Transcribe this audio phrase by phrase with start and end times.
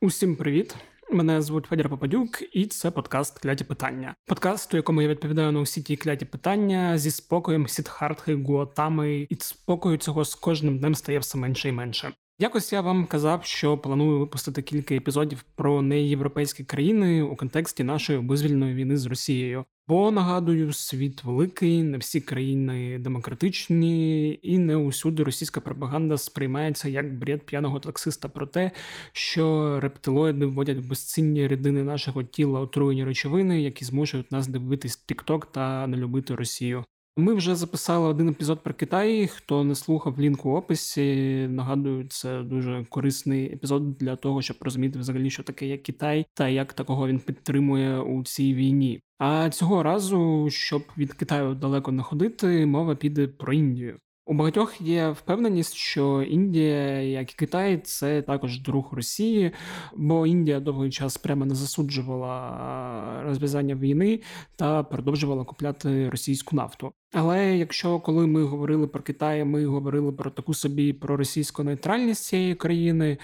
[0.00, 0.76] Усім привіт!
[1.10, 4.14] Мене звуть Федір Попадюк, і це подкаст Кляті питання.
[4.26, 9.36] Подкаст, у якому я відповідаю на усі ті кляті питання зі спокоєм сітхартхи, Гуатами, і
[9.40, 12.12] спокою цього з кожним днем стає все менше і менше.
[12.40, 18.18] Якось я вам казав, що планую випустити кілька епізодів про неєвропейські країни у контексті нашої
[18.18, 19.64] визвільної війни з Росією.
[19.88, 27.18] Бо нагадую, світ великий, не всі країни демократичні, і не усюди російська пропаганда сприймається як
[27.18, 28.70] бред п'яного таксиста про те,
[29.12, 35.46] що рептилоїди вводять в безцінні рідини нашого тіла отруєні речовини, які змушують нас дивитись TikTok
[35.52, 36.84] та не любити Росію.
[37.18, 39.26] Ми вже записали один епізод про Китай.
[39.26, 44.98] Хто не слухав лінк у описі, нагадую, це дуже корисний епізод для того, щоб розуміти
[44.98, 49.00] взагалі, що таке є Китай та як такого він підтримує у цій війні.
[49.18, 53.98] А цього разу, щоб від Китаю далеко не ходити, мова піде про Індію.
[54.28, 59.50] У багатьох є впевненість, що Індія, як і Китай, це також друг Росії,
[59.96, 64.20] бо Індія довгий час прямо не засуджувала розв'язання війни
[64.56, 66.92] та продовжувала купляти російську нафту.
[67.12, 72.24] Але якщо коли ми говорили про Китай, ми говорили про таку собі про російську нейтральність
[72.24, 73.18] цієї країни,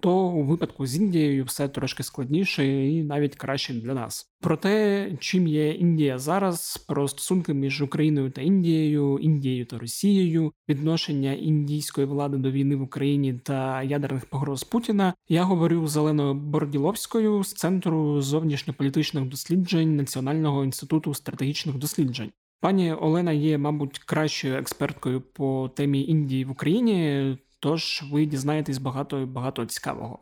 [0.00, 4.30] то у випадку з Індією все трошки складніше і навіть краще для нас.
[4.40, 10.52] Про те, чим є Індія зараз, про стосунки між Україною та Індією, Індією та Росією,
[10.68, 16.34] відношення індійської влади до війни в Україні та ядерних погроз Путіна, я говорю з Оленою
[16.34, 22.30] Борділовською з центру зовнішньополітичних досліджень Національного інституту стратегічних досліджень.
[22.60, 29.26] Пані Олена є, мабуть, кращою експерткою по темі Індії в Україні, тож ви дізнаєтесь багато
[29.26, 30.18] багато цікавого.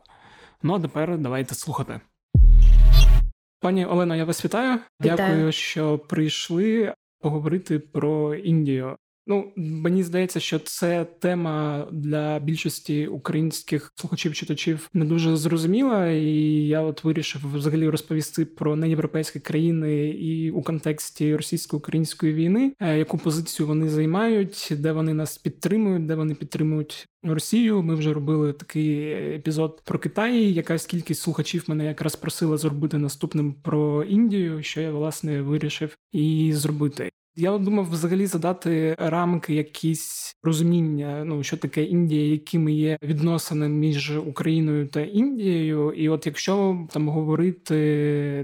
[0.63, 2.01] Ну а тепер давайте слухати.
[3.59, 4.79] Пані Олена, я вас вітаю.
[5.01, 5.17] вітаю.
[5.17, 8.97] Дякую, що прийшли поговорити про Індію.
[9.29, 16.31] Ну, мені здається, що це тема для більшості українських слухачів читачів не дуже зрозуміла, і
[16.67, 23.17] я от вирішив взагалі розповісти про неєвропейські країни і у контексті російсько-української війни, е, яку
[23.17, 27.07] позицію вони займають, де вони нас підтримують, де вони підтримують.
[27.23, 30.53] Росію ми вже робили такий епізод про Китай.
[30.53, 36.53] Якась кількість слухачів мене якраз просила зробити наступним про Індію, що я власне вирішив і
[36.53, 37.09] зробити.
[37.35, 44.17] Я думав взагалі задати рамки, якісь розуміння, ну що таке Індія, якими є відносини між
[44.17, 45.91] Україною та Індією.
[45.91, 47.75] І от якщо там говорити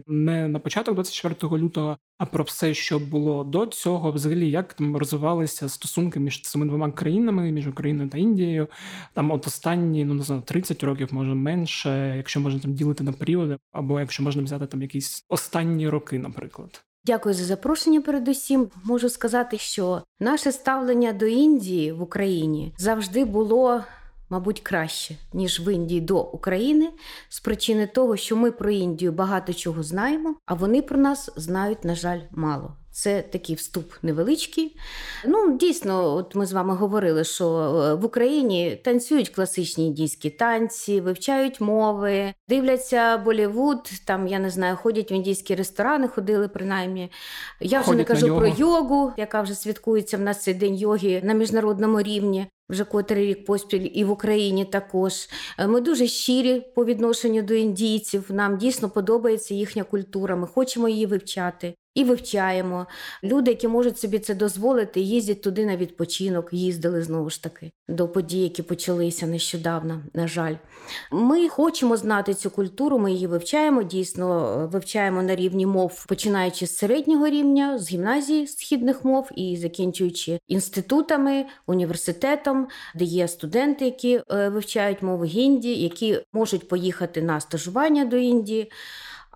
[0.08, 4.98] не на початок 24 лютого, а про все, що було до цього, взагалі, як там
[4.98, 8.68] розвивалися стосунки між цими двома країнами, між Україною та Індією,
[9.14, 13.12] там от останні, ну не знаю, 30 років, може менше, якщо можна там ділити на
[13.14, 16.85] періоди, або якщо можна взяти там якісь останні роки, наприклад.
[17.06, 18.02] Дякую за запрошення.
[18.02, 23.84] Передусім, можу сказати, що наше ставлення до Індії в Україні завжди було,
[24.30, 26.90] мабуть, краще ніж в Індії до України,
[27.30, 31.84] з причини того, що ми про Індію багато чого знаємо, а вони про нас знають,
[31.84, 32.74] на жаль, мало.
[32.96, 34.78] Це такий вступ невеличкий.
[35.26, 41.02] Ну, дійсно, от ми з вами говорили, що е, в Україні танцюють класичні індійські танці,
[41.02, 47.12] вивчають мови, дивляться Болівуд, там я не знаю, ходять в індійські ресторани, ходили принаймні.
[47.62, 51.22] Я вже Ходять не кажу про йогу, яка вже святкується в нас цей день йоги
[51.24, 52.48] на міжнародному рівні.
[52.70, 55.14] Вже котрий рік поспіль і в Україні також.
[55.60, 58.26] Е, Ми дуже щирі по відношенню до індійців.
[58.30, 60.36] Нам дійсно подобається їхня культура.
[60.36, 62.88] Ми хочемо її вивчати і вивчаємо.
[63.24, 68.08] Люди, які можуть собі це дозволити, їздять туди на відпочинок, їздили знову ж таки до
[68.08, 70.02] подій, які почалися нещодавно.
[70.14, 70.56] На жаль,
[71.12, 73.00] ми хочемо знати цю культуру.
[73.00, 73.84] Ми її вивчаємо.
[73.84, 79.58] Дійсно, е, вивчаємо на рівні мов, починаючи з середнього рівня, з гімназії східних мов і
[79.58, 87.40] закінчуючи інститутами, університетом, де є студенти, які е, вивчають мову гінді, які можуть поїхати на
[87.40, 88.72] стажування до Індії.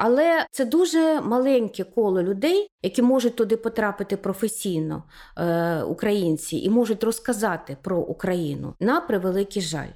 [0.02, 5.04] Але це дуже маленьке коло людей, які можуть туди потрапити професійно,
[5.38, 9.90] е, українці, і можуть розказати про Україну на превеликий жаль.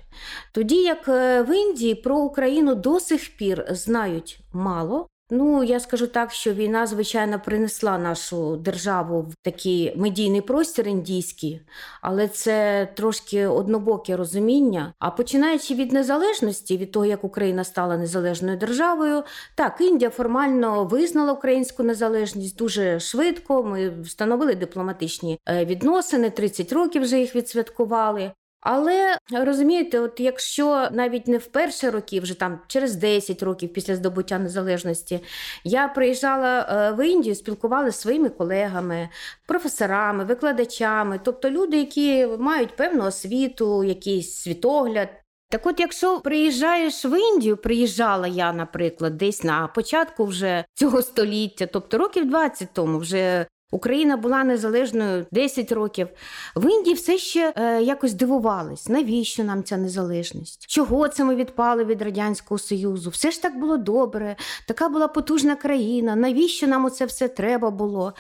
[0.52, 5.08] Тоді як е, в Індії про Україну до сих пір знають мало.
[5.36, 11.62] Ну, я скажу так, що війна, звичайно, принесла нашу державу в такий медійний простір індійський,
[12.02, 14.94] але це трошки однобоке розуміння.
[15.00, 19.24] А починаючи від незалежності, від того, як Україна стала незалежною державою,
[19.56, 23.64] так, Індія формально визнала українську незалежність дуже швидко.
[23.64, 28.32] Ми встановили дипломатичні е, відносини, 30 років вже їх відсвяткували.
[28.64, 33.96] Але розумієте, от якщо навіть не в перші роки, вже там через 10 років після
[33.96, 35.20] здобуття незалежності,
[35.64, 39.10] я приїжджала е, в Індію, спілкувалася зі своїми колегами,
[39.48, 45.10] професорами, викладачами, тобто люди, які мають певну освіту, якийсь світогляд.
[45.50, 51.66] Так от, якщо приїжджаєш в Індію, приїжджала я, наприклад, десь на початку вже цього століття,
[51.66, 56.08] тобто років 20 тому, вже Україна була незалежною 10 років.
[56.56, 60.68] В Індії все ще е, якось дивувались, навіщо нам ця незалежність?
[60.68, 63.10] Чого це ми відпали від Радянського Союзу?
[63.10, 64.36] Все ж так було добре,
[64.68, 66.16] така була потужна країна.
[66.16, 68.14] Навіщо нам оце все треба було?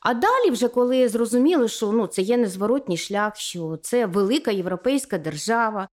[0.00, 5.18] А далі, вже коли зрозуміли, що ну, це є незворотній шлях, що це велика європейська
[5.18, 5.88] держава,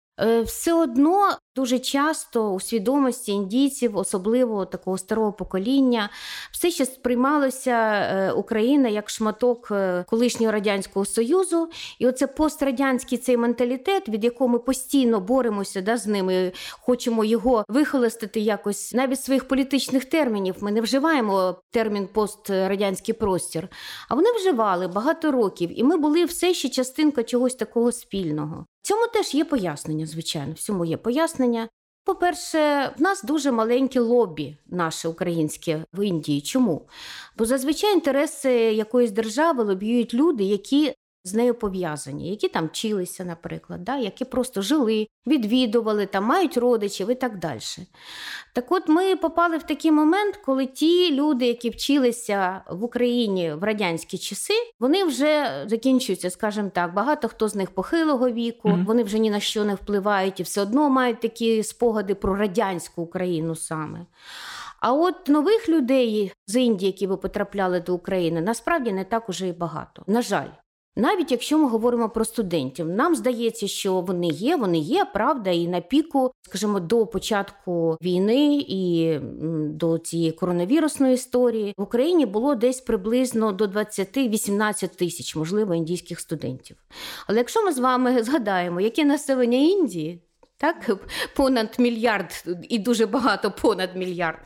[0.45, 6.09] все одно дуже часто у свідомості індійців, особливо такого старого покоління,
[6.51, 11.69] все ще сприймалося е, Україна як шматок е, колишнього радянського союзу,
[12.00, 17.65] і оце пострадянський цей менталітет, від якого ми постійно боремося да, з ними, хочемо його
[17.67, 20.56] вихолостити якось навіть своїх політичних термінів.
[20.59, 23.67] Ми не вживаємо термін пострадянський простір,
[24.09, 28.65] а вони вживали багато років, і ми були все ще частинка чогось такого спільного.
[28.85, 31.69] Цьому теж є пояснення, звичайно, всьому є пояснення.
[32.03, 36.41] По-перше, в нас дуже маленьке лобі наше українське в Індії.
[36.41, 36.81] Чому?
[37.37, 40.93] Бо зазвичай інтереси якоїсь держави лобіюють люди, які
[41.25, 47.10] з нею пов'язані, які там вчилися, наприклад, да, які просто жили, відвідували, там, мають родичів
[47.10, 47.60] і так далі.
[48.54, 53.63] Так от ми попали в такий момент, коли ті люди, які вчилися в Україні в
[53.63, 58.86] радянські часи, вони вже закінчуються, скажімо так, багато хто з них похилого віку, mm-hmm.
[58.86, 63.01] вони вже ні на що не впливають і все одно мають такі спогади про радянську
[63.01, 64.06] Україну саме.
[64.80, 69.48] А от нових людей з Індії, які би потрапляли до України, насправді не так уже
[69.48, 70.04] і багато.
[70.07, 70.50] На жаль.
[70.97, 75.68] Навіть якщо ми говоримо про студентів, нам здається, що вони є, вони є, правда, і
[75.68, 79.13] на піку, скажімо, до початку війни і
[79.69, 86.77] до цієї коронавірусної історії в Україні було десь приблизно до 20-18 тисяч, можливо, індійських студентів.
[87.27, 90.21] Але якщо ми з вами згадаємо, яке населення Індії,
[90.57, 90.89] так,
[91.35, 94.39] понад мільярд і дуже багато понад мільярд,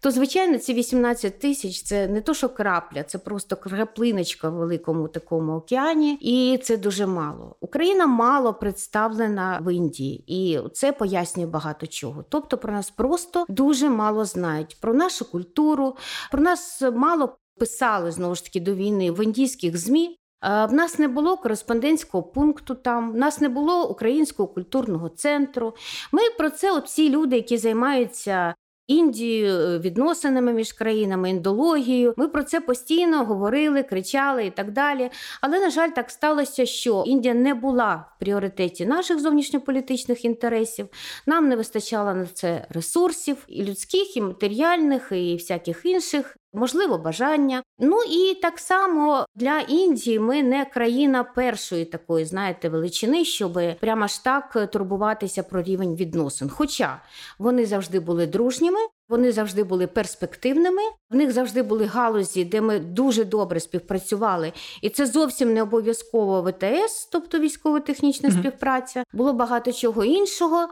[0.00, 5.08] то, звичайно, ці 18 тисяч це не то, що крапля, це просто краплиночка в великому
[5.08, 7.56] такому океані, і це дуже мало.
[7.60, 12.24] Україна мало представлена в Індії, і це пояснює багато чого.
[12.28, 15.96] Тобто про нас просто дуже мало знають про нашу культуру,
[16.30, 20.19] про нас мало писали знову ж таки до війни в індійських змі.
[20.42, 25.74] В нас не було кореспондентського пункту там, в нас не було українського культурного центру.
[26.12, 28.54] Ми про це, от всі люди, які займаються
[28.90, 32.14] Індією, е, відносинами між країнами, індологією.
[32.16, 35.10] Ми про це постійно говорили, кричали і так далі.
[35.40, 40.88] Але, на жаль, так сталося, що Індія не була в пріоритеті наших зовнішньополітичних інтересів.
[41.26, 47.62] Нам не вистачало на це ресурсів і людських, і матеріальних, і всяких інших можливо, бажання.
[47.78, 54.06] Ну і так само для Індії ми не країна першої такої, знаєте, величини, щоб прямо
[54.06, 56.48] ж так турбуватися про рівень відносин.
[56.48, 57.00] Хоча
[57.38, 58.80] вони завжди були дружніми.
[59.10, 64.52] Вони завжди були перспективними, в них завжди були галузі, де ми дуже добре співпрацювали.
[64.82, 68.38] І це зовсім не обов'язково ВТС, тобто військово-технічна mm-hmm.
[68.40, 69.04] співпраця.
[69.12, 70.68] Було багато чого іншого.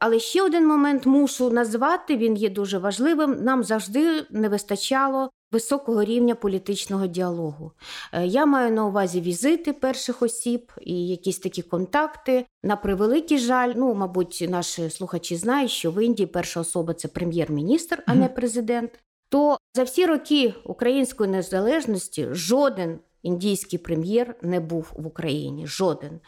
[0.00, 3.36] Але ще один момент мушу назвати, він є дуже важливим.
[3.42, 7.72] Нам завжди не вистачало високого рівня політичного діалогу.
[8.12, 12.46] Е, я маю на увазі візити перших осіб і якісь такі контакти.
[12.62, 18.02] На превеликий жаль, ну, мабуть, наші слухачі знають, що в Індії перша особа це прем'єр-міністр,
[18.06, 18.90] а не президент.
[19.28, 25.66] То за всі роки української незалежності жоден Індійський прем'єр не був в Україні.
[25.66, 26.20] Жоден.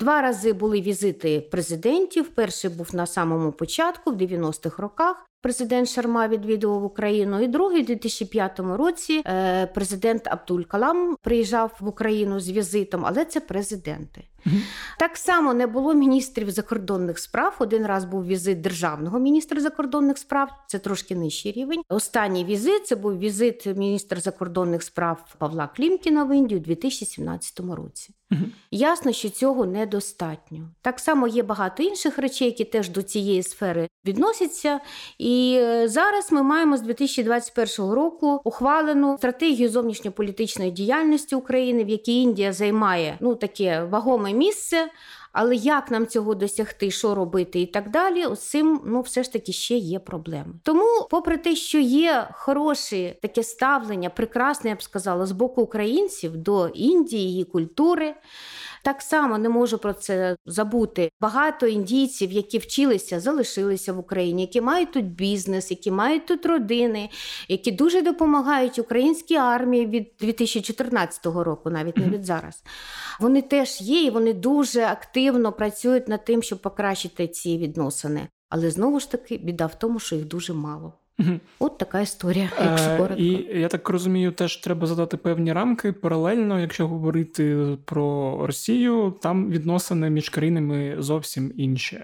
[0.00, 2.28] Два рази були візити президентів.
[2.28, 5.26] Перший був на самому початку, в 90-х роках.
[5.46, 7.40] Президент Шарма відвідував Україну.
[7.40, 13.24] І другий у 2005 році е, президент Абдуль Калам приїжджав в Україну з візитом, але
[13.24, 14.24] це президенти.
[14.98, 17.56] Так само не було міністрів закордонних справ.
[17.58, 21.82] Один раз був візит державного міністра закордонних справ, це трошки нижчий рівень.
[21.88, 28.14] Останній візит це був візит міністра закордонних справ Павла Клімкіна в Індію у 2017 році.
[28.70, 30.68] Ясно, що цього недостатньо.
[30.82, 34.80] Так само є багато інших речей, які теж до цієї сфери відносяться.
[35.18, 42.22] І е, зараз ми маємо з 2021 року ухвалену стратегію зовнішньополітичної діяльності України, в якій
[42.22, 44.88] Індія займає ну таке вагоме місце.
[45.38, 49.32] Але як нам цього досягти, що робити і так далі, з цим ну все ж
[49.32, 50.54] таки ще є проблеми.
[50.62, 56.36] Тому, попри те, що є хороше таке ставлення, прекрасне, я б сказала, з боку українців
[56.36, 58.14] до Індії, її культури.
[58.86, 61.10] Так само не можу про це забути.
[61.20, 67.10] Багато індійців, які вчилися, залишилися в Україні, які мають тут бізнес, які мають тут родини,
[67.48, 72.62] які дуже допомагають українській армії від 2014 року, навіть не від зараз.
[73.20, 78.28] Вони теж є, і вони дуже активно працюють над тим, щоб покращити ці відносини.
[78.48, 80.92] Але знову ж таки, біда в тому, що їх дуже мало.
[81.58, 83.14] От така історія, якщо Е.
[83.18, 85.92] І я так розумію, теж треба задати певні рамки.
[85.92, 92.00] Паралельно, якщо говорити про Росію, там відносини між країнами зовсім інші.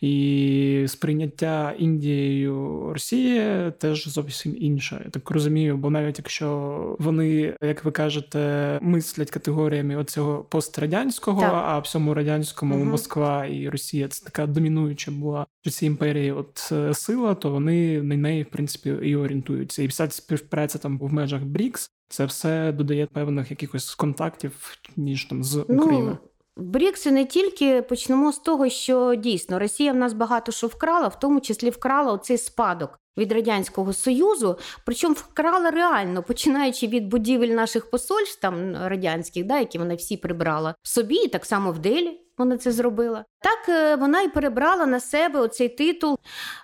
[0.00, 5.02] І сприйняття Індією Росії теж зовсім інше.
[5.04, 8.38] Я так розумію, бо навіть якщо вони, як ви кажете,
[8.82, 11.52] мислять категоріями оцього пострадянського, Так.
[11.54, 12.88] а всьому радянському Мгм.
[12.88, 18.02] Москва і Росія це така домінуюча була в цій імперії от е, сила, то вони
[18.02, 19.82] на неї, в принципі, і орієнтуються.
[19.82, 25.44] І вся співпраця там в межах БРІКС, це все додає певних якихось контактів ніж там
[25.44, 26.18] з Україною.
[26.56, 31.08] Ну, БРІКСи не тільки почнемо з того, що дійсно Росія в нас багато що вкрала,
[31.08, 37.48] в тому числі вкрала оцей спадок від Радянського Союзу, причому вкрала реально, починаючи від будівель
[37.48, 42.20] наших посольств там радянських, да, які вона всі прибрала собі, і так само в Делі.
[42.38, 43.24] Вона це зробила.
[43.40, 46.18] Так е, вона і перебрала на себе оцей титул.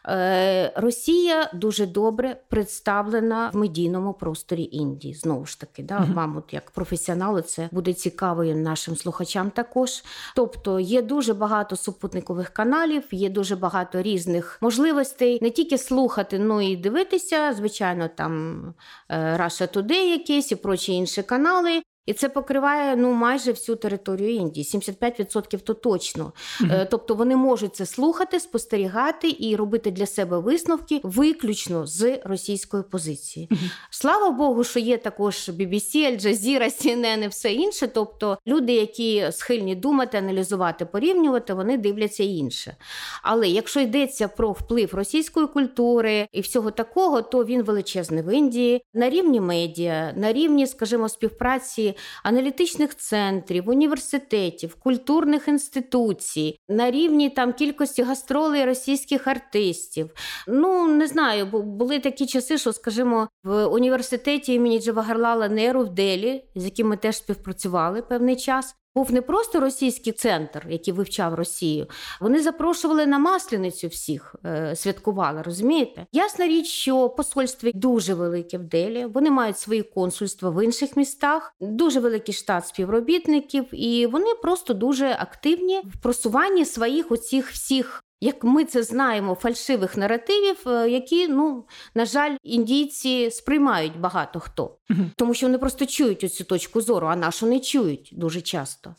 [0.09, 5.14] Е, Росія дуже добре представлена в медійному просторі Індії.
[5.14, 10.05] Знову ж таки, да, вам, от як професіоналу, це буде цікаво і нашим слухачам також.
[10.37, 16.61] Тобто є дуже багато супутникових каналів, є дуже багато різних можливостей не тільки слухати, ну
[16.61, 17.52] і дивитися.
[17.52, 18.64] Звичайно, там
[19.09, 21.83] е, Russia Today якісь і прочі інші канали.
[22.07, 26.33] І це покриває ну майже всю територію Індії, 75% то точно.
[26.71, 32.83] Е, Тобто вони можуть це слухати, спостерігати і робити для себе висновки виключно з російської
[32.83, 33.49] позиції.
[33.51, 33.71] Мгм.
[33.91, 37.87] Слава Богу, що є також BBC, Al Jazeera, CNN і все інше.
[37.87, 42.77] Тобто люди, які схильні думати, аналізувати, порівнювати, вони дивляться інше.
[43.23, 48.85] Але якщо йдеться про вплив російської культури і всього такого, то він величезний в Індії
[48.95, 51.92] на рівні медіа, на рівні, скажімо, співпраці
[52.23, 60.11] аналітичних центрів, університетів, культурних інституцій, на рівні там кількості гастролей російських артистів.
[60.49, 66.45] Ну не знаю, були такі часи, що, скажімо, в університеті імені Джавагарлала Неру в Делі,
[66.55, 68.75] з яким ми теж співпрацювали певний час.
[68.95, 71.87] Був не просто російський центр, який вивчав Росію.
[72.21, 75.43] Вони запрошували на масляницю всіх, е, святкували.
[75.43, 76.07] Розумієте?
[76.13, 79.05] Ясна річ, що посольство дуже велике в Делі.
[79.05, 85.17] Вони мають свої консульства в інших містах, дуже великий штат співробітників, і вони просто дуже
[85.19, 88.05] активні в просуванні своїх оцих всіх.
[88.25, 91.64] Як ми це знаємо, фальшивих наративів, е, які, ну
[91.95, 94.76] на жаль, індійці сприймають багато хто,
[95.17, 98.95] тому що вони просто чують оцю точку зору, а нашу не чують дуже часто.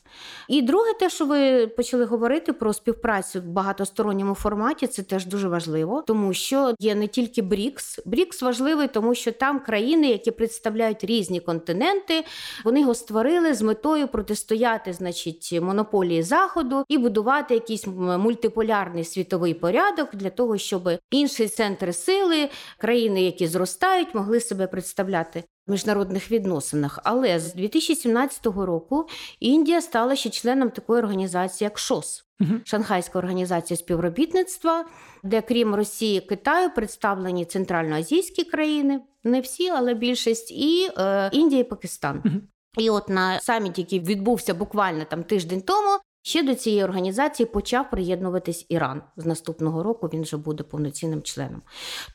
[0.50, 5.48] І друге, те, що ви почали говорити про співпрацю в багатосторонньому форматі, це теж дуже
[5.48, 8.00] важливо, тому що є не тільки БРІКС.
[8.06, 12.24] БРІКС важливий, тому що там країни, які представляють різні континенти,
[12.66, 20.16] вони його створили з метою протистояти, значить, монополії заходу і будувати якийсь мультиполярний світовий порядок
[20.16, 25.44] для того, щоб інші центри сили, країни, які зростають, могли себе представляти.
[25.68, 29.08] В міжнародних відносинах, але з 2017 року
[29.40, 32.62] Індія стала ще членом такої організації, як ШОС, Мгм.
[32.66, 34.86] Шанхайська організація співробітництва,
[35.24, 41.64] де крім Росії Китаю представлені центральноазійські країни, не всі, але більшість, і е, Індія і
[41.64, 42.22] Пакистан.
[42.26, 42.42] Мгм.
[42.78, 47.90] І от на саміті, який відбувся буквально там тиждень тому, ще до цієї організації почав
[47.90, 49.02] приєднуватись Іран.
[49.18, 51.62] З наступного року він вже буде повноцінним членом.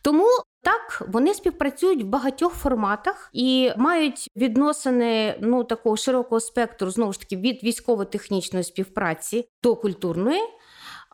[0.02, 0.26] Тому
[0.62, 7.20] так вони співпрацюють в багатьох форматах і мають відносини ну такого широкого спектру, знову ж
[7.20, 10.40] таки, від військово-технічної співпраці до культурної.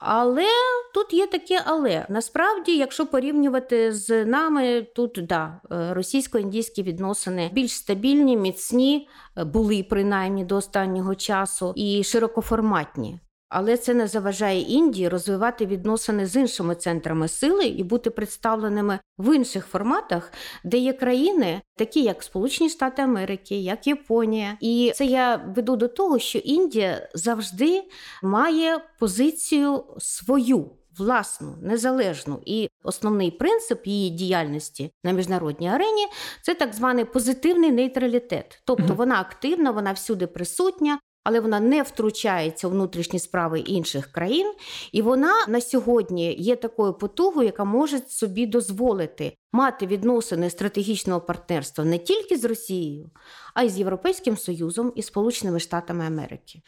[0.06, 0.46] Але
[0.94, 2.06] тут є таке але.
[2.08, 9.86] Насправді, якщо порівнювати з нами, тут да, е, російсько-індійські відносини більш стабільні, міцні, е, були
[9.90, 13.18] принаймні до останнього часу, і широкоформатні.
[13.56, 19.36] Але це не заважає Індії розвивати відносини з іншими центрами сили і бути представленими в
[19.36, 20.32] інших форматах,
[20.64, 24.56] де є країни, такі як Сполучені Штати Америки, як Японія.
[24.60, 27.82] І це я веду до того, що Індія завжди
[28.22, 30.70] має позицію свою.
[30.98, 36.06] Власну, незалежну і основний принцип її діяльності на міжнародній арені
[36.42, 38.62] це так званий позитивний нейтралітет.
[38.64, 44.52] Тобто вона активна, вона всюди присутня, але вона не втручається у внутрішні справи інших країн,
[44.92, 51.84] і вона на сьогодні є такою потугою, яка може собі дозволити мати відносини стратегічного партнерства
[51.84, 53.10] не тільки з Росією,
[53.54, 56.62] а й з Європейським Союзом і Сполученими Штатами Америки.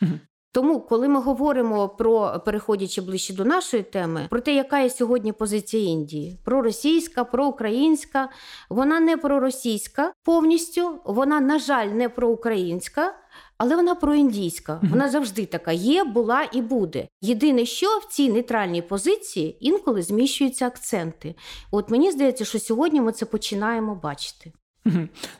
[0.52, 5.32] Тому, коли ми говоримо про переходячи ближче до нашої теми, про те, яка є сьогодні
[5.32, 8.28] позиція Індії, проросійська, проукраїнська,
[8.70, 13.14] вона не проросійська повністю, вона, на жаль, не проукраїнська.
[13.58, 17.08] Але вона проіндійська, вона завжди така є, була і буде.
[17.20, 21.34] Єдине, що в цій нейтральній позиції інколи зміщуються акценти.
[21.70, 24.52] От мені здається, що сьогодні ми це починаємо бачити.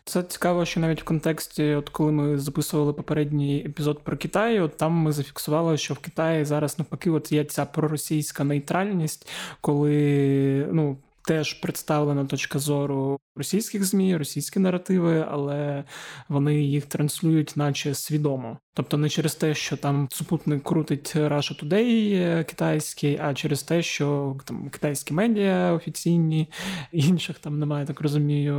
[0.05, 4.76] Це цікаво, що навіть в контексті, от коли ми записували попередній епізод про Китай, от
[4.76, 9.29] там ми зафіксували, що в Китаї зараз навпаки от є ця проросійська нейтральність,
[9.61, 15.85] коли ну теж представлена точка зору російських змі, російські наративи, але
[16.29, 18.59] вони їх транслюють, наче свідомо.
[18.76, 24.37] Тобто не через те, що там супутник крутить Russia Today китайський, а через те, що
[24.45, 26.49] там китайські медіа офіційні,
[26.92, 28.54] інших там немає, так розумію.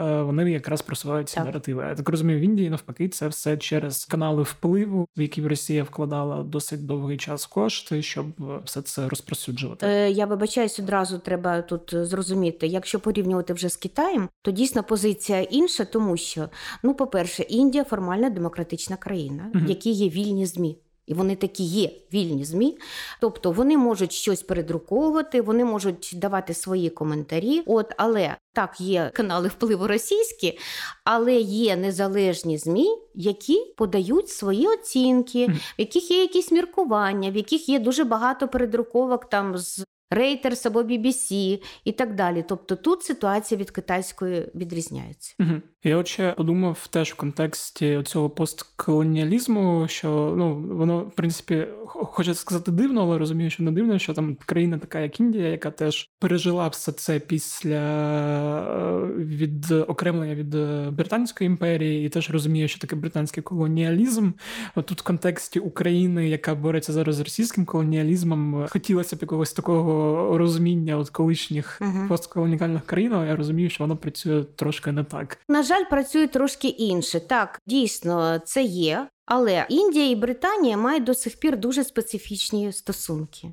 [0.00, 1.44] Е, вони якраз просувають ці так.
[1.44, 1.84] наративи.
[1.88, 6.42] Я так розумію, в Індії навпаки, це все через канали впливу, в які Росія вкладала
[6.42, 8.26] досить довгий час кошти, щоб
[8.64, 9.86] все це розпросюджувати.
[9.86, 15.40] Е, Я вибачаюсь, одразу треба тут зрозуміти, якщо порівнювати вже з Китаєм, то дійсно позиція
[15.40, 16.48] інша, тому що
[16.82, 20.78] ну, по перше, Індія формально демократична країна в якій є вільні змі.
[21.06, 22.78] І вони такі є вільні змі,
[23.20, 27.62] тобто вони можуть щось передруковувати, вони можуть давати свої коментарі.
[27.66, 30.58] От, але так, є канали впливу російські,
[31.04, 37.68] але є незалежні змі, які подають свої оцінки, в яких є якісь міркування, в яких
[37.68, 42.44] є дуже багато передруковок там з Reuters або BBC і так далі.
[42.48, 45.34] Тобто тут ситуація від китайської відрізняється.
[45.40, 45.60] Угу.
[45.84, 52.40] Я от ще подумав теж в контексті цього постколоніалізму, що ну воно в принципі хочеться
[52.40, 56.10] сказати дивно, але розумію, що не дивно, що там країна така, як Індія, яка теж
[56.18, 57.78] пережила все це після
[58.98, 64.30] е, від е, Британської імперії, і теж розуміє, що таке британський колоніалізм.
[64.74, 70.01] Тут в контексті України, яка бореться зараз з російським колоніалізмом, хотілося б якогось такого
[70.36, 72.08] розуміння от колишніх uh-huh.
[72.08, 73.12] постколоніальних країн.
[73.12, 75.38] але Я розумію, що воно працює трошки не так.
[75.48, 77.20] На жаль, працює трошки інше.
[77.20, 79.06] Так, дійсно, це є.
[79.34, 83.48] Але Індія і Британія мають до сих пір дуже специфічні стосунки.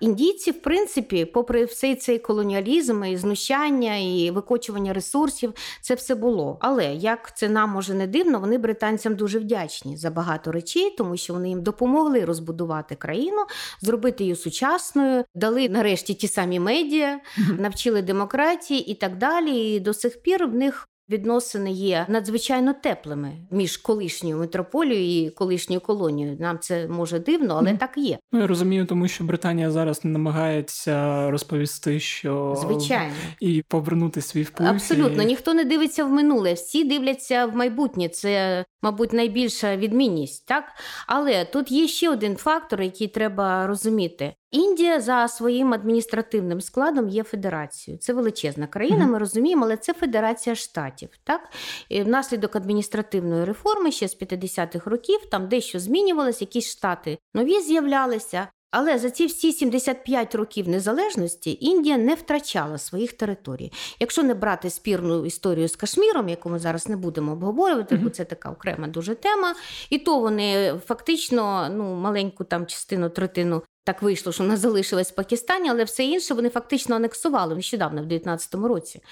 [0.00, 6.58] Індійці, в принципі, попри всей цей колоніалізм, і знущання і викочування ресурсів, це все було.
[6.60, 11.16] Але як це нам може не дивно, вони британцям дуже вдячні за багато речей, тому
[11.16, 13.46] що вони їм допомогли розбудувати країну,
[13.80, 17.20] зробити її сучасною, дали нарешті ті самі медіа,
[17.58, 19.74] навчили демократії і так далі.
[19.74, 25.80] І до сих пір в них Відносини є надзвичайно теплими між колишньою метрополією і колишньою
[25.80, 26.36] колонією.
[26.40, 27.78] Нам це може дивно, але mm.
[27.78, 28.18] так є.
[28.32, 34.42] Ну я розумію, тому що Британія зараз не намагається розповісти, що звичайно і повернути свій
[34.42, 34.68] вплив.
[34.68, 35.26] Абсолютно, і...
[35.26, 38.08] ніхто не дивиться в минуле, всі дивляться в майбутнє.
[38.08, 40.64] Це, мабуть, найбільша відмінність, так
[41.06, 44.34] але тут є ще один фактор, який треба розуміти.
[44.50, 47.98] Індія за своїм адміністративним складом є федерацією.
[47.98, 51.08] Це величезна країна, ми розуміємо, але це федерація штатів.
[51.24, 51.40] Так?
[51.88, 58.48] І Внаслідок адміністративної реформи ще з 50-х років там дещо змінювалося, якісь штати нові з'являлися.
[58.70, 63.72] Але за ці всі 75 років незалежності Індія не втрачала своїх територій.
[64.00, 68.24] Якщо не брати спірну історію з Кашміром, яку ми зараз не будемо обговорювати, бо це
[68.24, 69.54] така окрема дуже тема,
[69.90, 75.14] і то вони фактично ну маленьку там частину третину так вийшло, що вона залишилась в
[75.14, 79.02] Пакистані, але все інше вони фактично анексували нещодавно, в 2019 році.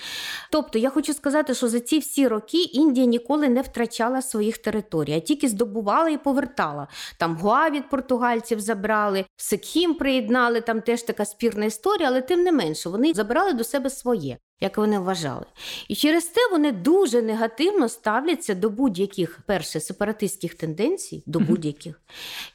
[0.50, 5.14] Тобто, я хочу сказати, що за ці всі роки Індія ніколи не втрачала своїх територій,
[5.14, 6.88] а тільки здобувала і повертала.
[7.18, 12.52] Там Гуа від португальців забрали, Секхім приєднали, там теж така спірна історія, але тим не
[12.52, 15.46] менше вони забирали до себе своє як вони вважали.
[15.88, 22.00] І через те вони дуже негативно ставляться до будь-яких, перше, сепаратистських тенденцій, до будь-яких,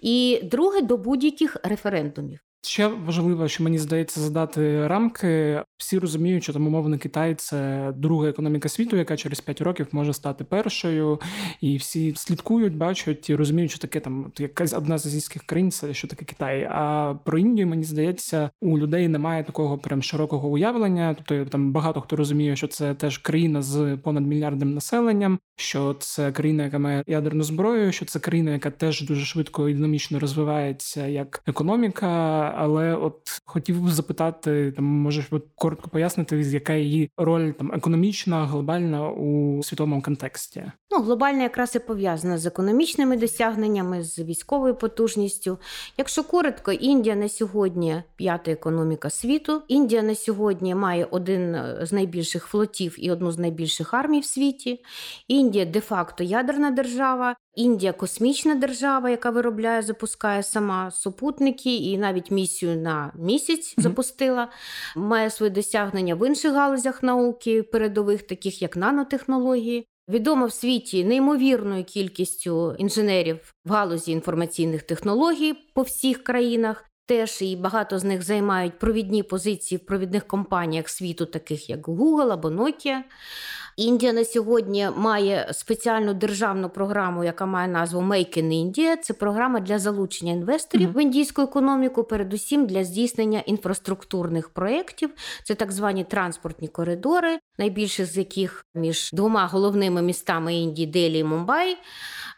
[0.02, 2.40] і друге, до будь-яких референдумів.
[2.64, 5.64] Ще важливо, що мені здається задати рамки.
[5.78, 10.14] Всі розуміють, що там умовно Китай це друга економіка світу, яка через 5 років може
[10.14, 11.20] стати першою,
[11.62, 15.94] і всі слідкують, бачать і розуміють, що таке там якась одна з азійських країн, це
[15.94, 16.64] що таке Китай.
[16.72, 21.16] А про Індію мені здається, у людей немає такого прям широкого уявлення.
[21.18, 26.32] Тобто там багато хто розуміє, що це теж країна з понад мільярдним населенням, що це
[26.32, 31.08] країна, яка має ядерну зброю, що це країна, яка теж дуже швидко і динамічно розвивається
[31.08, 37.72] як економіка але от хотів би запитати, там можеш коротко пояснити, яка її роль там
[37.74, 40.72] економічна, глобальна у світовому контексті?
[40.92, 45.58] Ну, глобальна якраз і пов'язана з економічними досягненнями, з військовою потужністю.
[45.98, 49.62] Якщо коротко, Індія на сьогодні п'ята економіка світу.
[49.68, 54.84] Індія на сьогодні має один з найбільших флотів і одну з найбільших армій в світі.
[55.28, 57.36] Індія де-факто ядерна держава.
[57.56, 63.82] Індія космічна держава, яка виробляє, запускає сама супутники, і навіть місію на місяць mm-hmm.
[63.82, 64.48] запустила.
[64.96, 69.86] Має свої досягнення в інших галузях науки, передових, таких як нанотехнології.
[70.10, 76.86] Відома в світі неймовірною кількістю інженерів в галузі інформаційних технологій по всіх країнах.
[77.06, 82.32] Теж і багато з них займають провідні позиції в провідних компаніях світу, таких як Google
[82.32, 82.98] або Nokia.
[83.78, 88.98] Індія на сьогодні має спеціальну державну програму, яка має назву Make in India.
[88.98, 90.98] Це програма для залучення інвесторів mm-hmm.
[90.98, 95.10] в індійську економіку, передусім для здійснення інфраструктурних проєктів.
[95.44, 101.24] Це так звані транспортні коридори, найбільше з яких між двома головними містами Індії Делі і
[101.24, 101.78] Мумбай.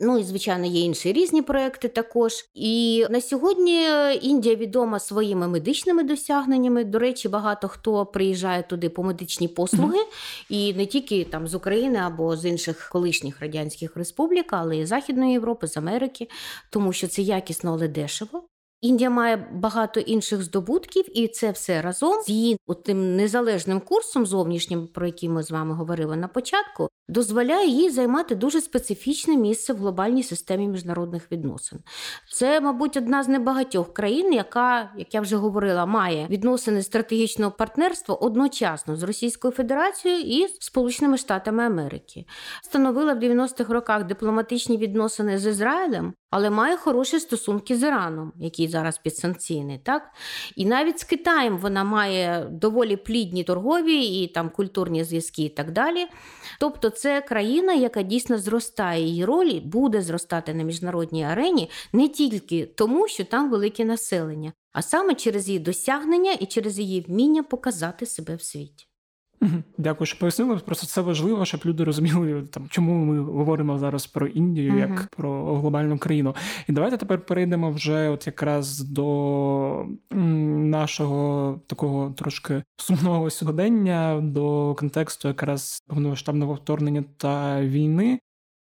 [0.02, 2.34] Ну і звичайно, є інші різні проекти також.
[2.54, 3.88] І на сьогодні
[4.22, 6.84] Індія відома своїми медичними досягненнями.
[6.84, 10.46] До речі, багато хто приїжджає туди по медичні послуги, mm-hmm.
[10.50, 15.32] і не тільки там з України або з інших колишніх радянських республік, але і Західної
[15.32, 16.28] Європи, з Америки,
[16.70, 18.53] тому що це якісно, але дешево.
[18.84, 24.88] Індія має багато інших здобутків, і це все разом з її тим незалежним курсом зовнішнім,
[24.88, 29.78] про який ми з вами говорили на початку, дозволяє їй займати дуже специфічне місце в
[29.78, 31.80] глобальній системі міжнародних відносин.
[32.32, 38.16] Це, мабуть, одна з небагатьох країн, яка, як я вже говорила, має відносини стратегічного партнерства
[38.16, 42.26] одночасно з Російською Федерацією і Сполученими Штатами Америки.
[42.62, 48.68] Встановила в 90-х роках дипломатичні відносини з Ізраїлем, але має хороші стосунки з Іраном, який
[48.74, 49.78] зараз підсанкційний.
[49.78, 50.04] так?
[50.56, 55.72] І навіть з Китаєм вона має доволі плідні торгові і там культурні зв'язки і так
[55.72, 56.08] далі.
[56.60, 62.66] Тобто, це країна, яка дійсно зростає її ролі, буде зростати на міжнародній арені не тільки
[62.66, 68.06] тому, що там велике населення, а саме через її досягнення і через її вміння показати
[68.06, 68.88] себе в світі.
[69.78, 70.58] Дякую, що пояснили.
[70.58, 75.16] Просто це важливо, щоб люди розуміли, там чому ми говоримо зараз про Індію як uh-huh.
[75.18, 76.36] про глобальну країну.
[76.68, 85.28] І давайте тепер перейдемо вже, от якраз до нашого такого трошки сумного сьогодення, до контексту
[85.28, 88.20] якраз повномасштабного вторгнення та війни.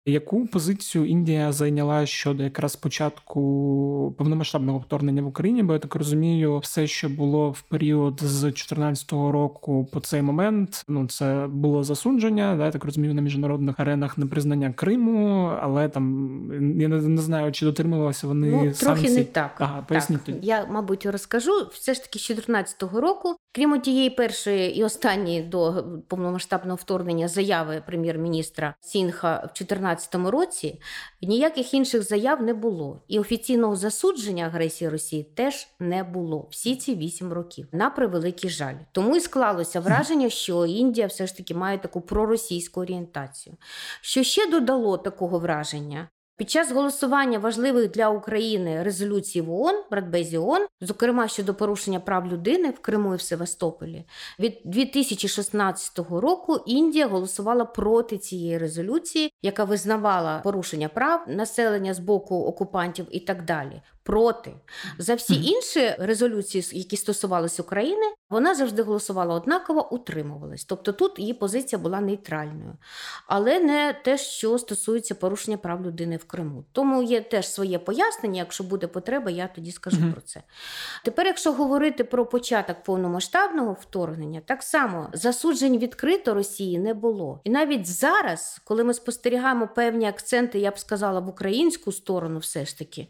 [0.05, 5.63] Яку позицію Індія зайняла щодо якраз початку повномасштабного вторгнення в Україні?
[5.63, 10.83] Бо я так розумію, все, що було в період з 2014 року по цей момент,
[10.87, 12.55] ну це було засудження.
[12.55, 17.51] Да, я так розумію, на міжнародних аренах непризнання Криму, але там я не, не знаю,
[17.51, 19.09] чи дотримувалися вони ну, санкцій.
[19.09, 19.51] не так.
[19.59, 20.23] Ага, поясніть.
[20.23, 20.35] Так.
[20.41, 23.35] Я, мабуть, розкажу все ж таки з 2014 року.
[23.53, 30.79] Крім тієї першої і останньої до повномасштабного вторгнення заяви прем'єр-міністра Сінха в 2014 2014 році
[31.21, 36.95] ніяких інших заяв не було, і офіційного засудження агресії Росії теж не було всі ці
[36.95, 37.67] вісім років.
[37.71, 38.75] На превеликий жаль.
[38.91, 43.55] Тому і склалося враження, що Індія все ж таки має таку проросійську орієнтацію.
[44.01, 46.09] Що ще додало такого враження?
[46.41, 52.27] Під час голосування важливих для України резолюцій в ООН, Радбезі ООН, зокрема щодо порушення прав
[52.27, 54.05] людини в Криму і в Севастополі,
[54.39, 62.35] від 2016 року Індія голосувала проти цієї резолюції, яка визнавала порушення прав населення з боку
[62.45, 64.53] окупантів і так далі проти.
[64.97, 70.65] За всі інші резолюції, які стосувалися України, вона завжди голосувала однаково, утримувалась.
[70.65, 72.77] Тобто тут її позиція була нейтральною.
[73.27, 76.65] Але не те, що стосується порушення прав людини в Криму.
[76.71, 78.39] Тому є теж своє пояснення.
[78.39, 80.11] Якщо буде потреба, я тоді скажу mm-hmm.
[80.11, 80.43] про це.
[81.03, 87.41] Тепер, якщо говорити про початок повномасштабного вторгнення, так само засуджень відкрито Росії не було.
[87.43, 92.65] І навіть зараз, коли ми спостерігаємо певні акценти, я б сказала, в українську сторону, все
[92.65, 93.07] ж таки,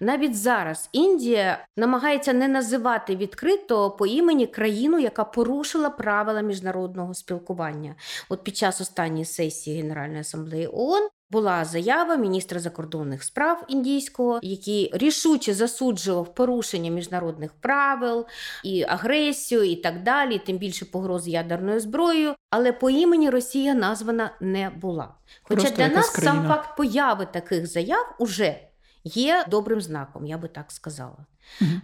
[0.00, 7.14] навіть навіть зараз Індія намагається не називати відкрито по імені країну, яка порушила правила міжнародного
[7.14, 7.94] спілкування.
[8.28, 14.90] От під час останньої сесії Генеральної асамблеї ООН була заява міністра закордонних справ індійського, який
[14.94, 18.26] рішуче засуджував порушення міжнародних правил
[18.64, 22.34] і агресію, і так далі, тим більше погроз ядерною зброєю.
[22.50, 25.14] Але по імені Росія названа не була.
[25.42, 26.34] Хоча Просто для нас країна.
[26.34, 28.60] сам факт появи таких заяв уже
[29.04, 31.26] є добрим знаком, я би так сказала.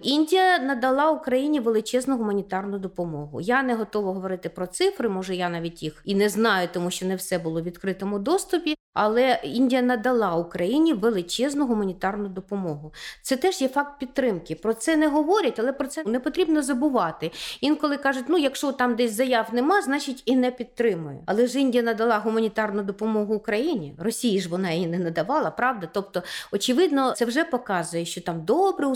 [0.03, 3.41] Індія надала Україні величезну гуманітарну допомогу.
[3.41, 7.07] Я не готова говорити про цифри, може я навіть їх і не знаю, тому що
[7.07, 8.77] не все було в відкритому доступі.
[8.95, 12.93] Але Індія надала Україні величезну гуманітарну допомогу.
[13.23, 14.55] Це теж є факт підтримки.
[14.55, 17.31] Про це не говорять, але про це не потрібно забувати.
[17.61, 21.19] Інколи кажуть, ну якщо там десь заяв нема, значить і не підтримує.
[21.27, 23.95] Але ж Індія надала гуманітарну допомогу Україні.
[23.99, 25.89] Росії ж вона її не надавала, правда?
[25.93, 28.87] Тобто, очевидно, це вже показує, що там добре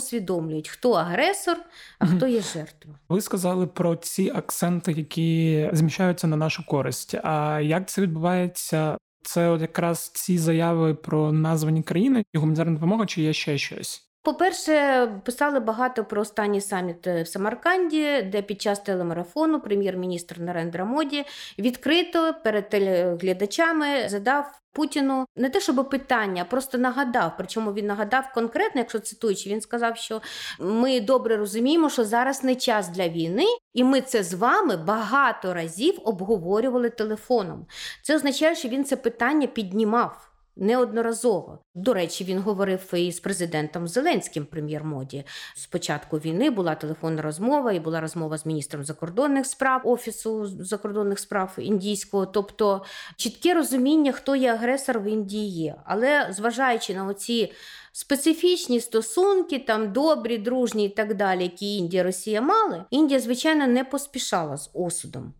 [0.55, 1.57] усвідомлюють, хто агресор,
[1.99, 2.99] а хто є жертва.
[3.09, 7.15] Ви сказали про ці акценти, які зміщаються на нашу користь.
[7.23, 13.05] А як це відбувається Це от якраз ці заяви про названі країни і гуманітарна допомога,
[13.05, 14.04] чи є ще щось?
[14.25, 21.25] По-перше, писали багато про останній саміт в Самарканді, де під час телемарафону прем'єр-міністр Нарендра Моді
[21.59, 27.31] відкрито перед телеглядачами задав Путіну не те, щоб питання, а просто нагадав.
[27.37, 30.21] Причому він нагадав конкретно, якщо цитуючи, він сказав, що
[30.59, 35.53] ми добре розуміємо, що зараз не час для війни, і ми це з вами багато
[35.53, 37.65] разів обговорювали телефоном.
[38.03, 40.31] Це означає, що він це питання піднімав.
[40.57, 45.23] Неодноразово до речі, він говорив і з президентом Зеленським прем'єр-моді.
[45.55, 51.19] З початку війни була телефонна розмова, і була розмова з міністром закордонних справ офісу закордонних
[51.19, 52.25] справ індійського.
[52.25, 52.85] Тобто
[53.15, 55.75] чітке розуміння, хто є агресор в Індії є.
[55.85, 57.53] Але зважаючи на оці
[57.95, 63.83] специфічні стосунки, там добрі, дружні і так далі, які Індія Росія мали, Індія, звичайно, не
[63.83, 65.33] поспішала з осудом.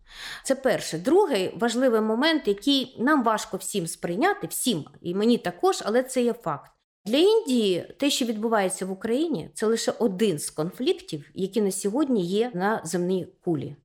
[0.44, 0.98] Це перше.
[0.98, 6.32] Другий важливий момент, який нам важко всім сприйняти, всім, і мені також, але це є
[6.32, 6.72] факт.
[7.06, 12.26] Для Індії те, що відбувається в Україні, це лише один з конфліктів, які на сьогодні
[12.26, 13.76] є на земній кулі.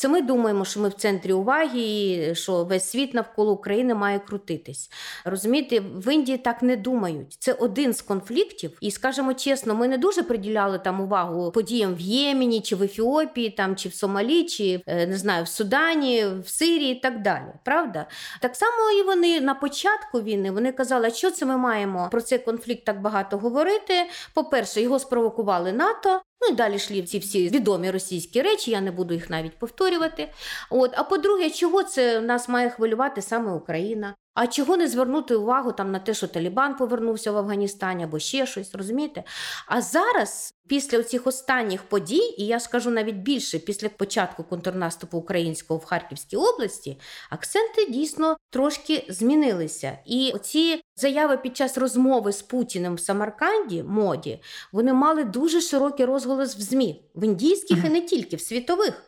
[0.00, 4.18] Це ми думаємо, що ми в центрі уваги, і що весь світ навколо України має
[4.18, 4.90] крутитись.
[5.24, 7.36] Розумієте, в Індії так не думають.
[7.38, 12.00] Це один з конфліктів, і скажімо чесно, ми не дуже приділяли там увагу подіям в
[12.00, 16.48] Ємені, чи в Ефіопії, там чи в Сомалі, чи е, не знаю, в Судані, в
[16.48, 17.52] Сирії і так далі.
[17.64, 18.06] Правда?
[18.40, 22.38] Так само і вони на початку війни вони казали, що це ми маємо про цей
[22.38, 23.94] конфлікт так багато говорити.
[24.34, 26.20] По перше, його спровокували НАТО.
[26.40, 30.28] Ну і далі йшли ці всі відомі російські речі, я не буду їх навіть повторювати.
[30.70, 34.14] От, А по-друге, чого це нас має хвилювати саме Україна?
[34.40, 38.46] А чого не звернути увагу там на те, що Талібан повернувся в Афганістані або ще
[38.46, 39.24] щось, розумієте?
[39.66, 45.80] А зараз, після цих останніх подій, і я скажу навіть більше, після початку контрнаступу українського
[45.80, 49.98] в Харківській області, акценти дійсно трошки змінилися.
[50.06, 56.06] І оці заяви під час розмови з Путіним в Самарканді моді вони мали дуже широкий
[56.06, 59.02] розголос в ЗМІ, в індійських і не тільки в світових.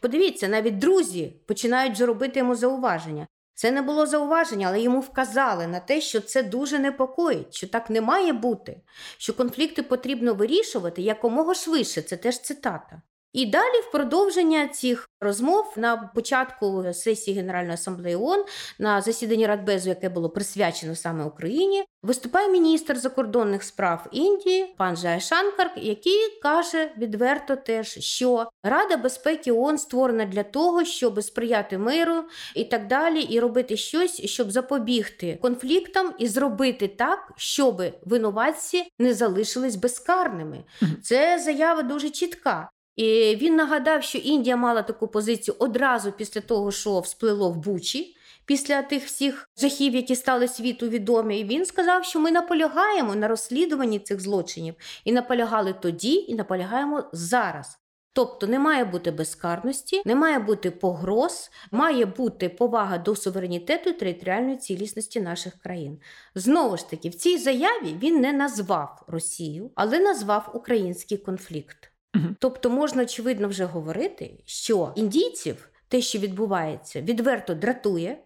[0.00, 3.26] Подивіться, навіть друзі починають вже робити йому зауваження.
[3.54, 7.90] Це не було зауваження, але йому вказали на те, що це дуже непокоїть, що так
[7.90, 8.80] не має бути,
[9.18, 12.02] що конфлікти потрібно вирішувати якомога швидше.
[12.02, 13.02] Це теж цитата.
[13.32, 18.44] І далі, в продовження цих розмов на початку сесії Генеральної асамблеї ООН,
[18.78, 25.72] на засіданні Радбезу, яке було присвячено саме Україні, виступає міністр закордонних справ Індії, пан Жайшанкар,
[25.76, 32.64] який каже відверто теж, що Рада безпеки ООН створена для того, щоб сприяти миру і
[32.64, 39.76] так далі, і робити щось, щоб запобігти конфліктам і зробити так, щоб винуватці не залишились
[39.76, 40.64] безкарними.
[41.02, 42.68] Це заява дуже чітка.
[42.96, 48.16] І він нагадав, що Індія мала таку позицію одразу після того, що всплило в Бучі,
[48.46, 51.40] після тих всіх жахів, які стали світу відомі.
[51.40, 54.74] І він сказав, що ми наполягаємо на розслідуванні цих злочинів
[55.04, 57.78] і наполягали тоді, і наполягаємо зараз.
[58.14, 63.92] Тобто не має бути безкарності, не має бути погроз, має бути повага до суверенітету і
[63.92, 65.98] територіальної цілісності наших країн.
[66.34, 71.91] Знову ж таки, в цій заяві він не назвав Росію, але назвав український конфлікт.
[72.38, 78.18] Тобто можна очевидно вже говорити, що індійців те, що відбувається, відверто дратує.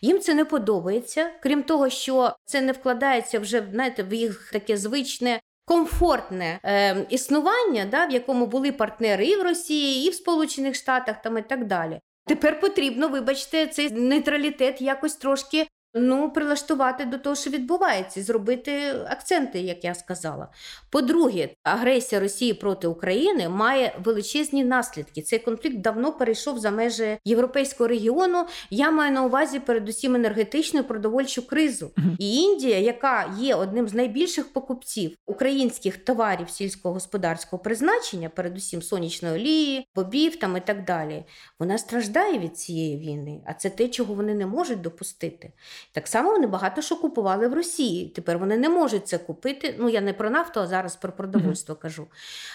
[0.00, 4.76] Їм це не подобається, крім того, що це не вкладається вже знаєте, в їх таке
[4.76, 10.74] звичне, комфортне е, існування, да, в якому були партнери і в Росії, і в Сполучених
[10.74, 12.00] Штатах там і так далі.
[12.26, 19.60] Тепер потрібно, вибачте, цей нейтралітет якось трошки Ну, прилаштувати до того, що відбувається, зробити акценти,
[19.60, 20.48] як я сказала.
[20.90, 25.22] По-друге, агресія Росії проти України має величезні наслідки.
[25.22, 28.46] Цей конфлікт давно перейшов за межі європейського регіону.
[28.70, 31.90] Я маю на увазі передусім енергетичну і продовольчу кризу.
[32.18, 39.34] І Індія, яка є одним з найбільших покупців українських товарів сільського господарського призначення, передусім сонячної
[39.34, 41.24] олії, бобів там і так далі,
[41.58, 45.52] вона страждає від цієї війни, а це те, чого вони не можуть допустити.
[45.92, 48.08] Так само вони багато що купували в Росії.
[48.08, 49.74] Тепер вони не можуть це купити.
[49.78, 51.82] Ну я не про нафту, а зараз про продовольство mm-hmm.
[51.82, 52.06] кажу.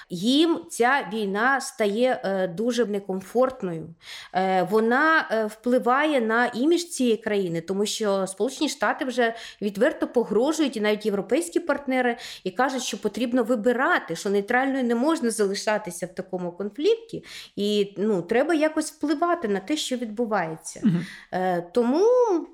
[0.09, 3.87] Їм ця війна стає е, дуже некомфортною.
[4.33, 10.77] Е, Вона е, впливає на імідж цієї країни, тому що Сполучені Штати вже відверто погрожують,
[10.77, 16.15] і навіть європейські партнери і кажуть, що потрібно вибирати, що нейтральною не можна залишатися в
[16.15, 17.23] такому конфлікті,
[17.55, 20.81] і ну, треба якось впливати на те, що відбувається.
[20.83, 21.63] Mm-hmm.
[21.71, 22.07] Тому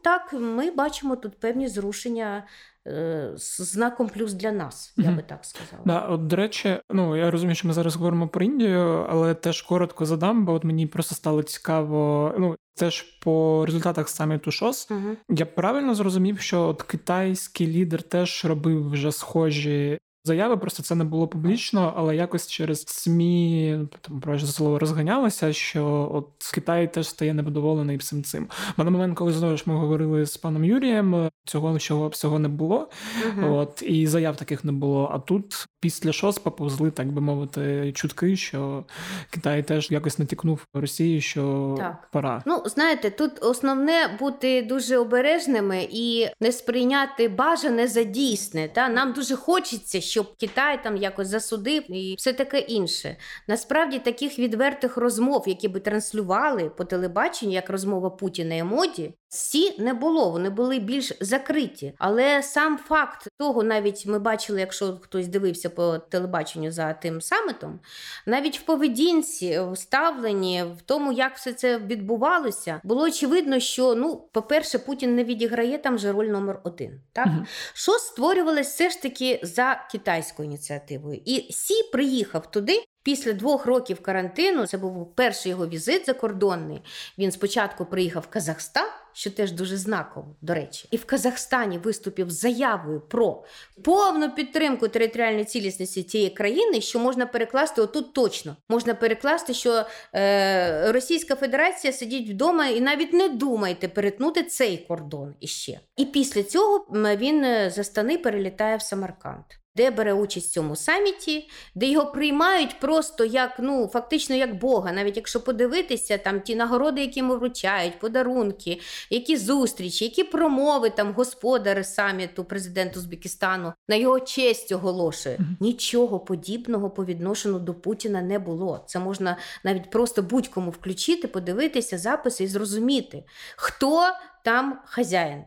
[0.04, 2.48] так ми ми бачимо тут певні зрушення
[2.88, 5.84] е, з знаком плюс для нас, я би так сказала.
[5.86, 9.62] Да, от, до речі, ну я розумію, що ми зараз говоримо про Індію, але теж
[9.62, 12.34] коротко задам, бо от мені просто стало цікаво.
[12.40, 14.92] Ну теж по результатах саміту ШОС.
[14.92, 15.18] Угу.
[15.30, 20.00] Я правильно зрозумів, що от китайський лідер теж робив вже схожі.
[20.26, 26.12] Заяви просто це не було публічно, але якось через СМІ там проще слово розганялося, що
[26.14, 28.48] от Китай теж стає невдоволений всім цим.
[28.78, 32.48] Бо на момент, коли знову ж ми говорили з паном Юрієм, цього всього всього не
[32.48, 32.90] було.
[33.38, 33.56] Угу.
[33.56, 35.10] От і заяв таких не було.
[35.14, 38.84] А тут після ШОС поповзли, так би мовити, чутки, що
[39.30, 42.08] Китай теж якось натякнув Росії, що Так.
[42.12, 42.44] пора.
[42.46, 48.68] Ну, знаєте, тут основне бути дуже обережними і не сприйняти бажане за дійсне.
[48.68, 53.18] Та нам дуже хочеться, щоб Китай там якось засудив і все таке інше.
[53.48, 59.82] Насправді таких відвертих розмов, які би транслювали по телебаченню, як розмова Путіна і моді, всі
[59.82, 60.30] не було.
[60.30, 61.94] Вони були більш закриті.
[61.98, 67.80] Але сам факт того, навіть ми бачили, якщо хтось дивився по телебаченню за тим самітом,
[68.26, 74.28] навіть в поведінці, в ставленні, в тому, як все це відбувалося, було очевидно, що ну,
[74.32, 77.02] по-перше, Путін не відіграє там же роль номер один.
[77.14, 77.46] Так Мгм.
[77.74, 82.84] що створювалось все ж таки за китайською ініціативою, і Сі приїхав туди.
[83.04, 86.82] Після двох років карантину це був перший його візит закордонний.
[87.18, 92.32] Він спочатку приїхав в Казахстан, що теж дуже знаково, до речі, і в Казахстані виступив
[92.32, 93.44] з заявою про
[93.84, 98.56] повну підтримку територіальної цілісності цієї країни, що можна перекласти отут точно.
[98.70, 105.36] Можна перекласти, що е, Російська Федерація сидіть вдома і навіть не думайте перетнути цей кордон
[105.40, 105.80] іще.
[105.98, 109.44] І після цього він е, з Астани перелітає в Самарканд.
[109.76, 114.92] Де бере участь в цьому саміті, де його приймають просто як ну фактично як Бога,
[114.92, 121.14] навіть якщо подивитися там ті нагороди, які йому вручають, подарунки, які зустрічі, які промови там
[121.14, 125.40] господар саміту, президент Узбекистану на його честь оголошує.
[125.60, 128.84] Нічого подібного по відношенню до Путіна не було.
[128.88, 133.24] Це можна навіть просто будь-кому включити, подивитися записи і зрозуміти,
[133.56, 134.10] хто
[134.44, 135.44] там хазяїн.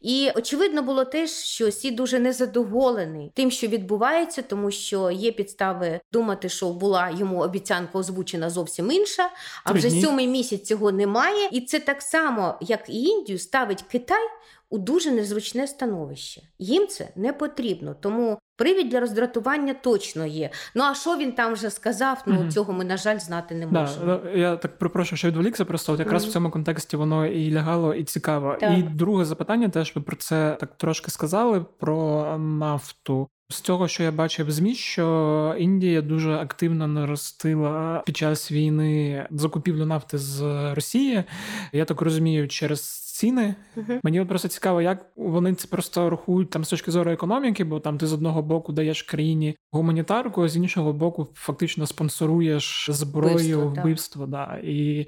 [0.00, 6.00] І очевидно було теж, що Сі дуже незадоволений тим, що відбувається, тому що є підстави
[6.12, 9.30] думати, що була йому обіцянка озвучена зовсім інша,
[9.64, 11.48] а вже сьомий місяць цього немає.
[11.52, 14.28] І це так само, як і Індію, ставить Китай
[14.70, 16.42] у дуже незручне становище.
[16.58, 20.50] Їм це не потрібно, тому привід для роздратування точно є.
[20.74, 22.22] Ну а що він там вже сказав?
[22.26, 22.50] Ну Мгм.
[22.50, 24.06] цього ми на жаль знати не можемо.
[24.24, 26.30] Да, я так припрошую, що відволікся, просто от якраз Мгм.
[26.30, 28.56] в цьому контексті воно і лягало, і цікаво.
[28.60, 28.78] Так.
[28.78, 33.28] І друге запитання, теж ви про це так трошки сказали про нафту.
[33.54, 39.86] З цього, що я бачив ЗМІ, що Індія дуже активно наростила під час війни закупівлю
[39.86, 40.42] нафти з
[40.74, 41.24] Росії.
[41.72, 42.80] Я так розумію, через
[43.14, 43.54] ціни.
[43.76, 44.00] Мгм.
[44.02, 47.98] Мені просто цікаво, як вони це просто рахують там з точки зору економіки, бо там
[47.98, 53.82] ти з одного боку даєш країні гуманітарку, а з іншого боку, фактично спонсоруєш зброю, Вбивство,
[53.82, 54.26] вбивство.
[54.26, 54.60] Да.
[54.64, 55.06] І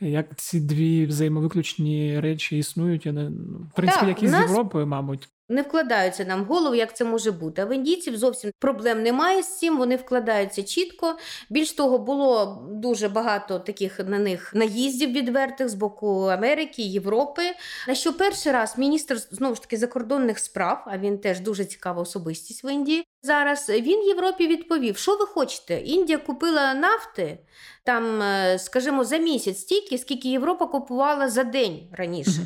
[0.00, 4.32] як ці дві взаємовиключні речі існують, я не ну, в принципі, Так, як і з
[4.32, 5.28] нас- Європою, мабуть.
[5.48, 7.62] Не вкладаються нам в голову, як це може бути.
[7.62, 9.78] А в індійців зовсім проблем немає з цим.
[9.78, 11.16] Вони вкладаються чітко.
[11.50, 17.42] Більш того, було дуже багато таких на них наїздів відвертих з боку Америки, Європи.
[17.88, 22.02] На що перший раз міністр знову ж таки закордонних справ, а він теж дуже цікава
[22.02, 23.04] особистість в Індії.
[23.26, 25.80] Зараз він Європі відповів: що ви хочете?
[25.80, 27.38] Індія купила нафти
[27.84, 32.40] там, е, скажімо, за місяць стільки, скільки Європа купувала за день раніше.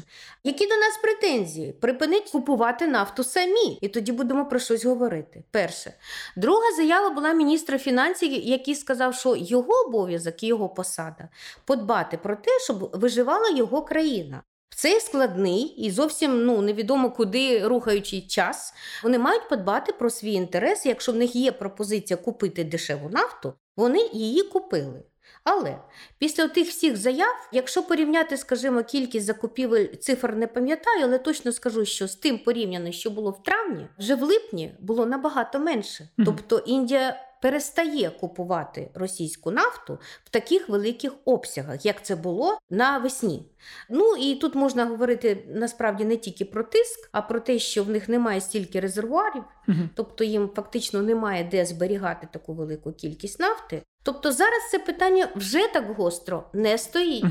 [0.44, 1.72] Які до нас претензії?
[1.72, 5.44] Припинить купувати нафту самі, і тоді будемо про щось говорити.
[5.50, 5.92] Перше.
[6.36, 11.28] Друга заява була міністра фінансів, який сказав, що його обов'язок і його посада
[11.64, 14.42] подбати про те, щоб виживала його країна.
[14.70, 18.74] В цей складний і зовсім ну невідомо куди рухаючий час.
[19.02, 20.86] Вони мають подбати про свій інтерес.
[20.86, 25.02] Якщо в них є пропозиція купити дешеву нафту, вони її купили.
[25.44, 25.78] Але
[26.18, 31.84] після тих всіх заяв, якщо порівняти, скажімо, кількість закупівель, цифр не пам'ятаю, але точно скажу,
[31.84, 36.08] що з тим порівняно, що було в травні, вже в липні було набагато менше.
[36.24, 43.42] Тобто Індія перестає купувати російську нафту в таких великих обсягах, як це було навесні.
[43.90, 47.90] Ну і тут можна говорити насправді не тільки про тиск, а про те, що в
[47.90, 49.90] них немає стільки резервуарів, Мгм.
[49.94, 53.82] тобто їм фактично немає де зберігати таку велику кількість нафти.
[54.02, 57.24] Тобто зараз це питання вже так гостро не стоїть.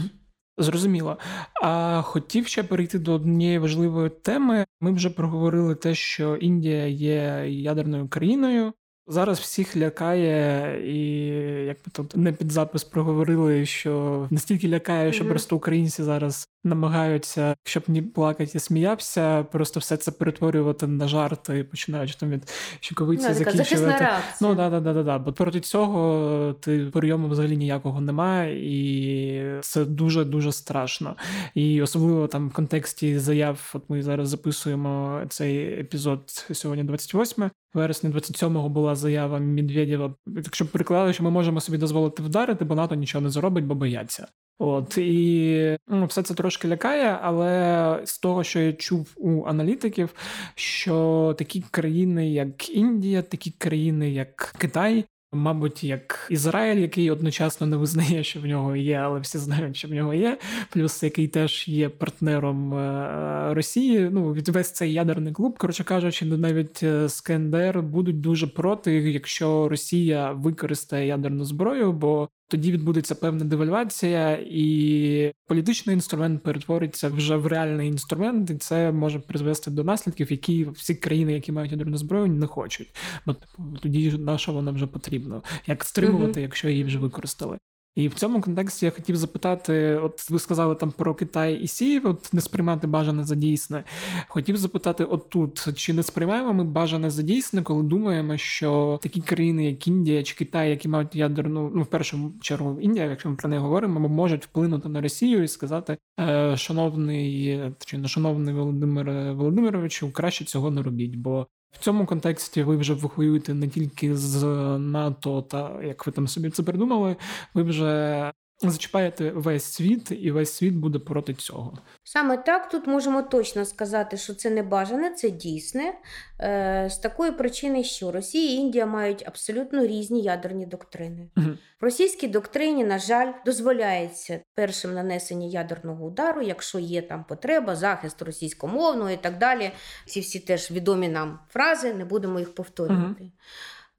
[0.58, 1.18] Зрозуміло.
[1.64, 4.66] А хотів ще перейти до однієї важливої теми.
[4.82, 8.74] Ми вже проговорили те, що Індія є ядерною країною.
[9.12, 11.26] Зараз всіх лякає, і
[11.66, 17.56] як ми тут не під запис проговорили, що настільки лякає, що просто українці зараз намагаються,
[17.64, 23.26] щоб ні плакати і сміявся, просто все це перетворювати на жарти, починаючи там від щоковиці
[23.28, 24.08] ну, закінчувати.
[24.42, 25.20] Ну да, да, да, да, да.
[25.20, 31.16] Бо проти цього ти прийому взагалі ніякого немає, і це дуже дуже страшно.
[31.56, 38.10] І особливо там в контексті заяв, от ми зараз записуємо цей епізод сьогодні, 28 вересня
[38.10, 40.14] 27-го була заява Медведєва.
[40.28, 44.28] Якщо переклали, що ми можемо собі дозволити вдарити, бо НАТО нічого не зробить, бо бояться.
[44.62, 50.10] От і ну, все це трошки лякає, але з того, що я чув у аналітиків,
[50.56, 57.78] що такі країни, як Індія, такі країни, як Китай, Мабуть, як Ізраїль, який одночасно не
[57.78, 60.38] визнає, що в нього є, але всі знають, що в нього є,
[60.70, 64.10] плюс який теж є партнером е, Росії.
[64.12, 68.94] Ну від весь цей ядерний клуб, коротше кажучи, навіть е, з КНДР будуть дуже проти,
[68.94, 77.36] якщо Росія використає ядерну зброю, бо тоді відбудеться певна девальвація, і політичний інструмент перетвориться вже
[77.36, 81.98] в реальний інструмент, і це може призвести до наслідків, які всі країни, які мають ядерну
[81.98, 82.96] зброю, не хочуть.
[83.26, 87.58] Бо типу, тоді на що вона вже потрібно, як стримувати, якщо її вже використали.
[87.96, 92.00] І в цьому контексті я хотів запитати: от ви сказали там про Китай і Сі,
[92.00, 93.84] от не сприймати бажане за дійсне.
[94.28, 99.22] Хотів запитати, от тут чи не сприймаємо ми бажане за дійсне, коли думаємо, що такі
[99.22, 103.36] країни, як Індія чи Китай, які мають ядерну, ну в першу чергу Індія, якщо ми
[103.36, 109.34] про неї говоримо, можуть вплинути на Росію і сказати, е, шановний чи не шановний Володимир
[109.34, 114.44] Володимировичу, краще цього не робіть, бо в цьому контексті ви вже воюєте не тільки з
[114.78, 117.16] НАТО, та як ви там собі це придумали,
[117.54, 118.32] ви вже
[118.62, 121.78] зачіпаєте весь світ, і весь світ буде проти цього.
[122.04, 125.94] Саме так тут можемо точно сказати, що це не бажане, це дійсне.
[126.40, 131.30] Е, З такої причини, що Росія і Індія мають абсолютно різні ядерні доктрини.
[131.38, 131.48] Угу.
[131.82, 138.22] В російській доктрині, на жаль, дозволяється першим нанесення ядерного удару, якщо є там потреба, захист
[138.22, 139.72] російськомовного і так далі.
[140.06, 143.24] Ці всі теж відомі нам фрази, не будемо їх повторювати.
[143.24, 143.32] Угу.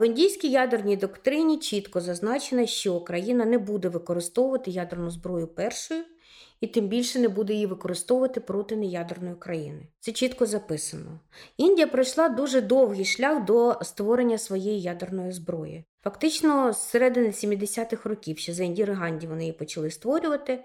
[0.00, 6.04] В індійській ядерній доктрині чітко зазначено, що країна не буде використовувати ядерну зброю першою
[6.60, 9.82] і тим більше не буде її використовувати проти неядерної країни.
[10.00, 11.20] Це чітко записано.
[11.56, 15.84] Індія пройшла дуже довгий шлях до створення своєї ядерної зброї.
[16.04, 20.64] Фактично, з середини 70-х років, ще за Індіри Ганді вони її почали створювати.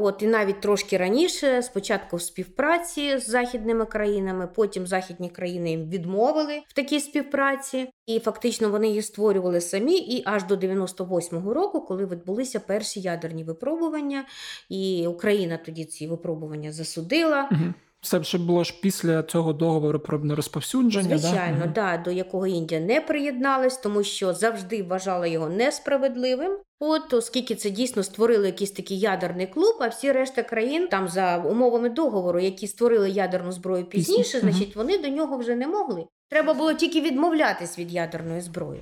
[0.00, 5.88] От і навіть трошки раніше, спочатку в співпраці з західними країнами, потім західні країни їм
[5.88, 9.98] відмовили в такій співпраці, і фактично вони її створювали самі.
[9.98, 14.24] І аж до 98-го року, коли відбулися перші ядерні випробування,
[14.68, 17.48] і Україна тоді ці випробування засудила.
[17.52, 17.74] Угу.
[18.02, 21.18] Це ще було ж після цього договору про нерозповсюдження.
[21.18, 21.96] Звичайно, да?
[21.96, 26.58] да, до якого Індія не приєдналась, тому що завжди вважала його несправедливим.
[26.80, 31.38] От, оскільки це дійсно створили якийсь такий ядерний клуб, а всі решта країн там за
[31.38, 36.04] умовами договору, які створили ядерну зброю пізніше, значить вони до нього вже не могли.
[36.30, 38.80] Треба було тільки відмовлятись від ядерної зброї.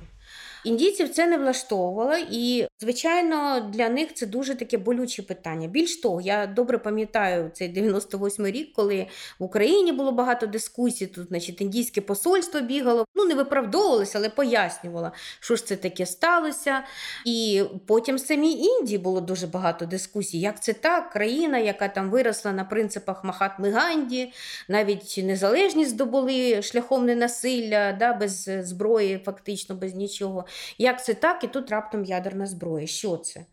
[0.67, 5.67] Індійців це не влаштовувало, і, звичайно, для них це дуже таке болюче питання.
[5.67, 9.07] Більш того, я добре пам'ятаю цей 98 рік, коли
[9.39, 11.07] в Україні було багато дискусій.
[11.07, 16.83] Тут, значить, індійське посольство бігало, ну не виправдовувалося, але пояснювало, що ж це таке сталося.
[17.25, 20.39] І потім в самій Індії було дуже багато дискусій.
[20.39, 21.09] Як це так?
[21.09, 24.33] Країна, яка там виросла на принципах Махатми Ганді,
[24.67, 30.45] навіть незалежність здобули шляхом ненасилля, да, без зброї, фактично без нічого.
[30.77, 32.87] Як це так, і тут раптом ядерна зброя.
[32.87, 33.45] Що це?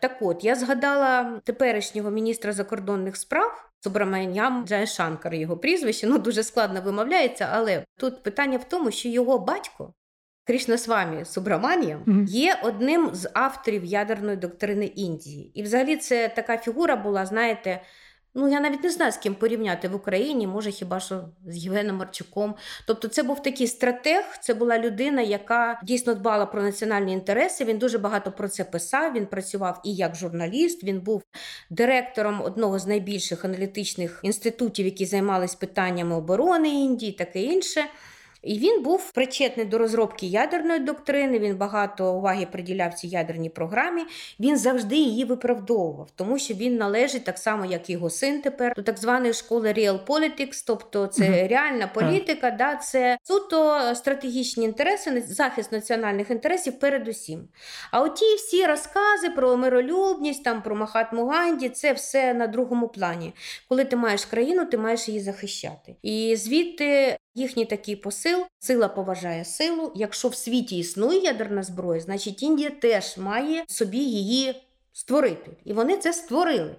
[0.00, 6.80] Так от, я згадала теперішнього міністра закордонних справ Субраманям Джайшанкар, його прізвище, ну дуже складно
[6.80, 9.94] вимовляється, але тут питання в тому, що його батько.
[10.44, 15.60] Крішнасвамі Субраманіям є одним з авторів ядерної доктрини Індії.
[15.60, 17.82] І взагалі це така фігура була, знаєте,
[18.34, 21.96] Ну, я навіть не знаю, з ким порівняти в Україні, може хіба що з Євгеном
[21.96, 22.54] Марчуком.
[22.86, 27.64] Тобто, це був такий стратег, це була людина, яка дійсно дбала про національні інтереси.
[27.64, 29.12] Він дуже багато про це писав.
[29.12, 30.84] Він працював і як журналіст.
[30.84, 31.22] Він був
[31.70, 37.84] директором одного з найбільших аналітичних інститутів, які займалися питаннями оборони Індії, таке інше.
[38.42, 41.38] І він був причетний до розробки ядерної доктрини.
[41.38, 44.02] Він багато уваги приділяв цій ядерній програмі.
[44.40, 48.82] Він завжди її виправдовував, тому що він належить так само, як його син тепер, до
[48.82, 51.48] так званої школи Real Politics, тобто це угу.
[51.48, 52.56] реальна політика, uh.
[52.56, 57.48] да, це суто стратегічні інтереси, захист національних інтересів передусім.
[57.90, 63.32] А оті всі розкази про миролюбність, там про Махатму Ганді, це все на другому плані.
[63.68, 65.96] Коли ти маєш країну, ти маєш її захищати.
[66.02, 69.92] І звідти Їхній такий посил, сила поважає силу.
[69.94, 74.54] Якщо в світі існує ядерна зброя, значить Індія теж має собі її
[74.92, 75.50] створити.
[75.64, 76.76] І вони це створили.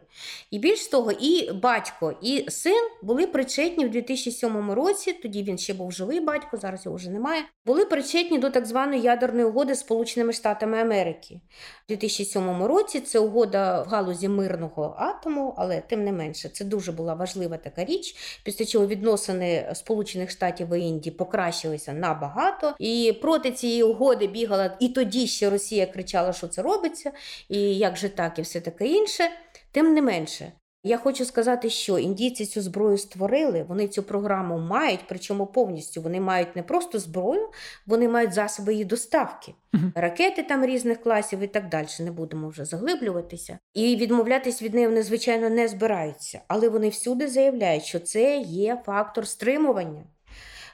[0.51, 5.13] І більш того, і батько, і син були причетні в 2007 році.
[5.13, 7.43] Тоді він ще був живий батько, зараз його вже немає.
[7.65, 11.35] Були причетні до так званої ядерної угоди з Сполученими Штатами Америки.
[11.35, 16.91] У 2007 році це угода в галузі мирного атому, але тим не менше, це дуже
[16.91, 18.15] була важлива така річ.
[18.43, 22.73] Після чого відносини Сполучених Штатів і Індії покращилися набагато.
[22.79, 27.11] І проти цієї угоди бігала і тоді ще Росія кричала, що це робиться,
[27.49, 29.23] і як же так, і все таке інше.
[29.71, 30.51] Тим не менше,
[30.85, 36.19] я хочу сказати, що індійці цю зброю створили, вони цю програму мають, причому повністю вони
[36.19, 37.49] мають не просто зброю,
[37.85, 39.91] вони мають засоби її доставки, Мгм.
[39.95, 41.87] ракети там різних класів і так далі.
[41.99, 43.59] Не будемо вже заглиблюватися.
[43.73, 46.41] І відмовлятись від неї вони, звичайно, не збираються.
[46.47, 50.03] Але вони всюди заявляють, що це є фактор стримування.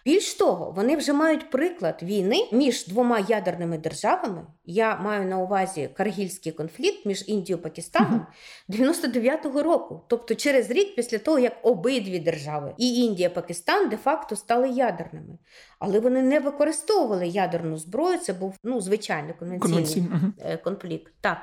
[0.09, 4.45] Більш того, вони вже мають приклад війни між двома ядерними державами.
[4.65, 8.25] Я маю на увазі каргільський конфлікт між Індією і Пакистаном
[8.69, 10.01] 99-го року.
[10.07, 15.37] Тобто через рік після того, як обидві держави, і Індія, і Пакистан, де-факто стали ядерними.
[15.79, 18.17] Але вони не використовували ядерну зброю.
[18.17, 20.09] Це був ну, звичайний конвенційний.
[20.39, 21.13] Е, конфлікт.
[21.21, 21.37] Так.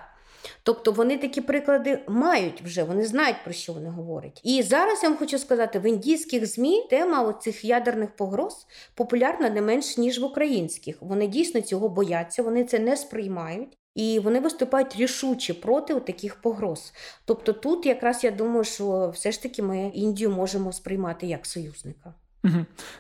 [0.63, 4.41] Тобто вони такі приклади мають вже, вони знають про що вони говорять.
[4.45, 9.63] І зараз я вам хочу сказати, в індійських змі тема оцих ядерних погроз популярна не
[9.63, 10.97] менш ніж в українських.
[11.01, 13.79] Вони дійсно цього бояться, вони це не сприймають.
[13.95, 16.93] І вони виступають рішуче проти таких погроз.
[17.25, 22.15] Тобто тут якраз я думаю, що все ж таки ми Індію можемо сприймати як союзника.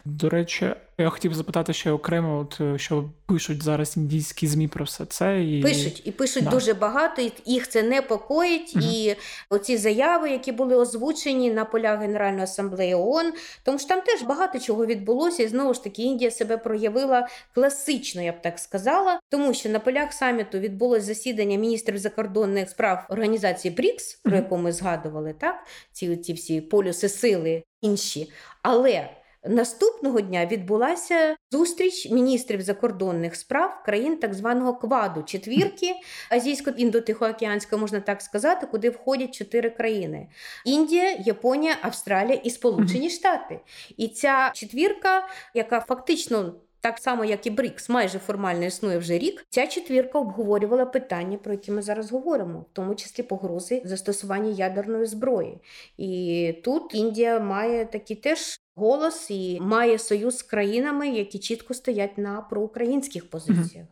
[0.05, 4.84] До речі, я хотів запитати ще окремо, от е, що пишуть зараз індійські змі про
[4.84, 6.51] все це і Пишуть і пишуть Да.
[6.51, 8.76] дуже багато, і їх це непокоїть.
[8.76, 8.84] Мгм.
[8.84, 9.14] І
[9.51, 13.32] оці заяви, які були озвучені на полях Генеральної асамблеї ООН,
[13.62, 18.22] тому що там теж багато чого відбулося, і знову ж таки Індія себе проявила класично,
[18.22, 23.74] я б так сказала, тому що на полях саміту відбулось засідання міністрів закордонних справ організації
[23.74, 24.42] БРІКС, про Мгм.
[24.42, 25.55] яку ми згадували, так
[25.92, 28.32] ці, ці всі полюси сили інші.
[28.62, 29.09] Але
[29.49, 35.94] Наступного дня відбулася зустріч міністрів закордонних справ країн так званого кваду четвірки
[36.30, 40.28] азійсько-індотихоокеанської, можна так сказати, куди входять чотири країни:
[40.64, 43.61] Індія, Японія, Австралія і Сполучені Штати.
[43.97, 46.55] І ця четвірка, яка фактично.
[46.80, 49.44] Так само, як і БРІКС, майже формально існує вже рік.
[49.51, 55.07] Ця четвірка обговорювала питання, про які ми зараз говоримо, в тому числі погрози застосування ядерної
[55.07, 55.59] зброї.
[55.99, 62.18] І тут Індія має такий теж голос і має союз з країнами, які чітко стоять
[62.18, 63.86] на проукраїнських позиціях.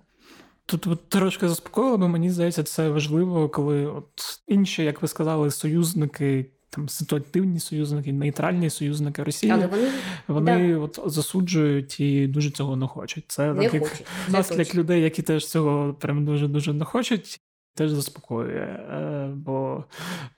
[0.67, 5.51] Тут от трошки заспокоїло, бо мені здається, це важливо, коли от інші, як ви сказали,
[5.51, 6.51] союзники.
[6.71, 9.91] Там ситуативні союзники, нейтральні союзники Росії, Але вони
[10.29, 13.25] вони от засуджують і дуже цього не хочуть.
[13.29, 14.07] Це не так, як хочуть.
[14.29, 17.41] Нас, як людей, які теж цього прям дуже дуже не хочуть,
[17.75, 18.61] теж заспокоює.
[18.61, 19.53] Е, бо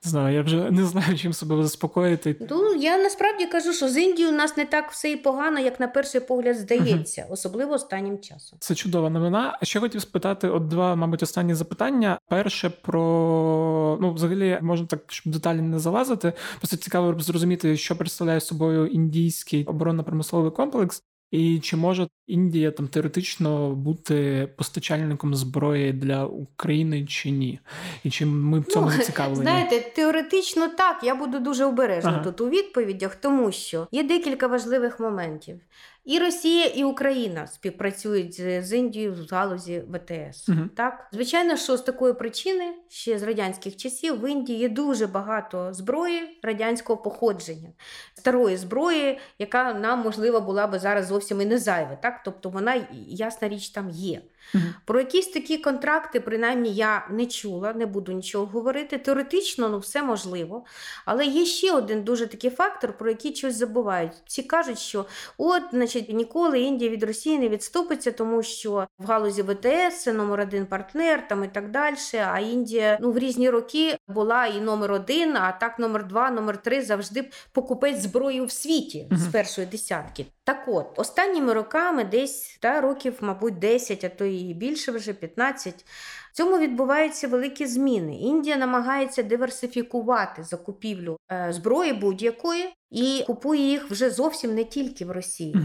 [0.09, 2.37] знаю, я вже не знаю, чим себе заспокоїти.
[2.51, 5.81] Ну, я насправді кажу, що з Індією у нас не так все і погано, як
[5.81, 8.59] на перший погляд здається, особливо останнім часом.
[8.63, 9.59] Це чудова новина.
[9.63, 12.19] А ще хотів спитати: от два, мабуть, останні запитання.
[12.29, 16.33] Перше про ну, взагалі, можна так, щоб деталі не залазити.
[16.59, 21.03] Просто цікаво зрозуміти, що представляє собою індійський оборонно-промисловий комплекс.
[21.31, 27.61] І чи може Індія там теоретично бути постачальником зброї для України чи ні?
[28.05, 29.39] І чи ми в цьому зацікавлені?
[29.39, 32.25] Ну, Знаєте, теоретично так, я буду дуже обережна Ага.
[32.25, 35.61] тут у відповідях, тому що є декілька важливих моментів.
[36.07, 40.49] І Росія, і Україна співпрацюють з, Індією в галузі ВТС.
[40.49, 40.59] Угу.
[40.77, 45.73] Так, звичайно, що з такої причини ще з радянських часів в Індії є дуже багато
[45.73, 47.69] зброї радянського походження,
[48.15, 51.97] старої зброї, яка нам можливо була би зараз зовсім і не зайва.
[51.97, 54.23] Так, тобто вона ясна річ там є.
[54.55, 54.75] Мгм.
[54.85, 58.99] Про якісь такі контракти, принаймні, я не чула, не буду нічого говорити.
[58.99, 60.65] Теоретично, ну все можливо.
[61.05, 64.13] Але є ще один дуже такий фактор, про який щось забувають.
[64.27, 65.07] Всі кажуть, що
[65.39, 70.41] от, значить, ніколи Індія від Росії не відступиться, тому що в галузі ВТС це номер
[70.41, 71.97] один партнер там і так далі.
[72.33, 76.63] А Індія ну, в різні роки була і номер один, а так номер два, номер
[76.63, 80.27] три завжди покупець зброї в світі з першої десятки.
[80.47, 85.85] Так от, останніми роками, десь та, років, мабуть, 10, а то і більше вже 15,
[86.33, 88.17] в цьому відбуваються великі зміни.
[88.17, 95.11] Індія намагається диверсифікувати закупівлю е, зброї будь-якої і купує їх вже зовсім не тільки в
[95.11, 95.57] Росії,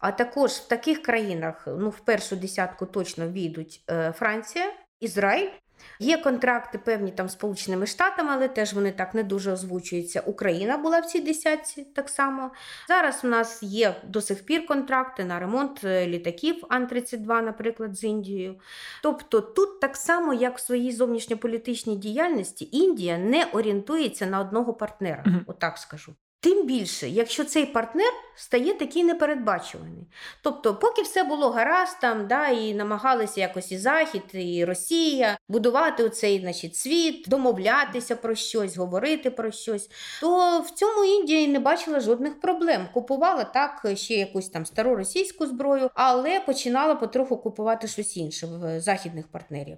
[0.00, 5.50] а також в таких країнах, ну в першу десятку точно війдуть е, Франція, Ізраїль
[5.98, 10.20] Є контракти певні там Сполученими Штатами, але теж вони так не дуже озвучуються.
[10.20, 12.50] Україна була в цій десятці так само.
[12.88, 18.04] Зараз у нас є до сих пір контракти на ремонт е, літаків Ан-32, наприклад, з
[18.04, 18.60] Індією.
[19.02, 25.24] Тобто тут так само, як в своїй зовнішньополітичній діяльності, Індія не орієнтується на одного партнера,
[25.46, 26.14] отак скажу.
[26.44, 30.06] Тим більше, якщо цей партнер стає такий непередбачуваний.
[30.42, 36.04] Тобто, поки все було гаразд там, да, і намагалися якось і Захід, і Росія будувати
[36.04, 39.90] оцей значить, світ, домовлятися про щось, говорити про щось,
[40.20, 42.88] то в цьому Індія не бачила жодних проблем.
[42.94, 48.80] Купувала так ще якусь там стару російську зброю, але починала потроху купувати щось інше в
[48.80, 49.76] західних партнерів.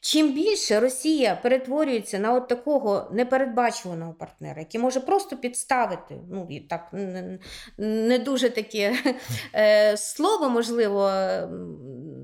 [0.00, 6.60] Чим більше Росія перетворюється на от такого непередбачуваного партнера, який може просто підставити, ну і
[6.60, 6.92] так
[7.78, 8.96] не, дуже таке
[9.54, 11.10] е, слово, можливо,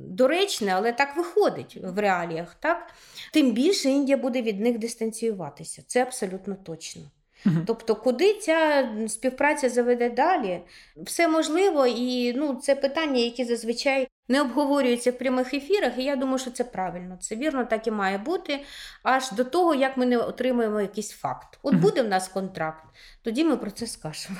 [0.09, 2.91] доречне, але так виходить в реаліях, так?
[3.33, 5.83] Тим більше Індія буде від них дистанціюватися.
[5.87, 7.03] Це абсолютно точно.
[7.45, 7.65] Мгм.
[7.67, 10.61] Тобто, куди ця співпраця заведе далі,
[10.97, 16.17] все можливо, і ну, це питання, які зазвичай не обговорюються в прямих ефірах, і я
[16.17, 17.17] думаю, що це правильно.
[17.21, 18.61] Це вірно, так і має бути,
[19.03, 21.59] аж до того, як ми не отримаємо якийсь факт.
[21.63, 22.85] От буде в нас контракт,
[23.23, 24.37] тоді ми про це скажемо.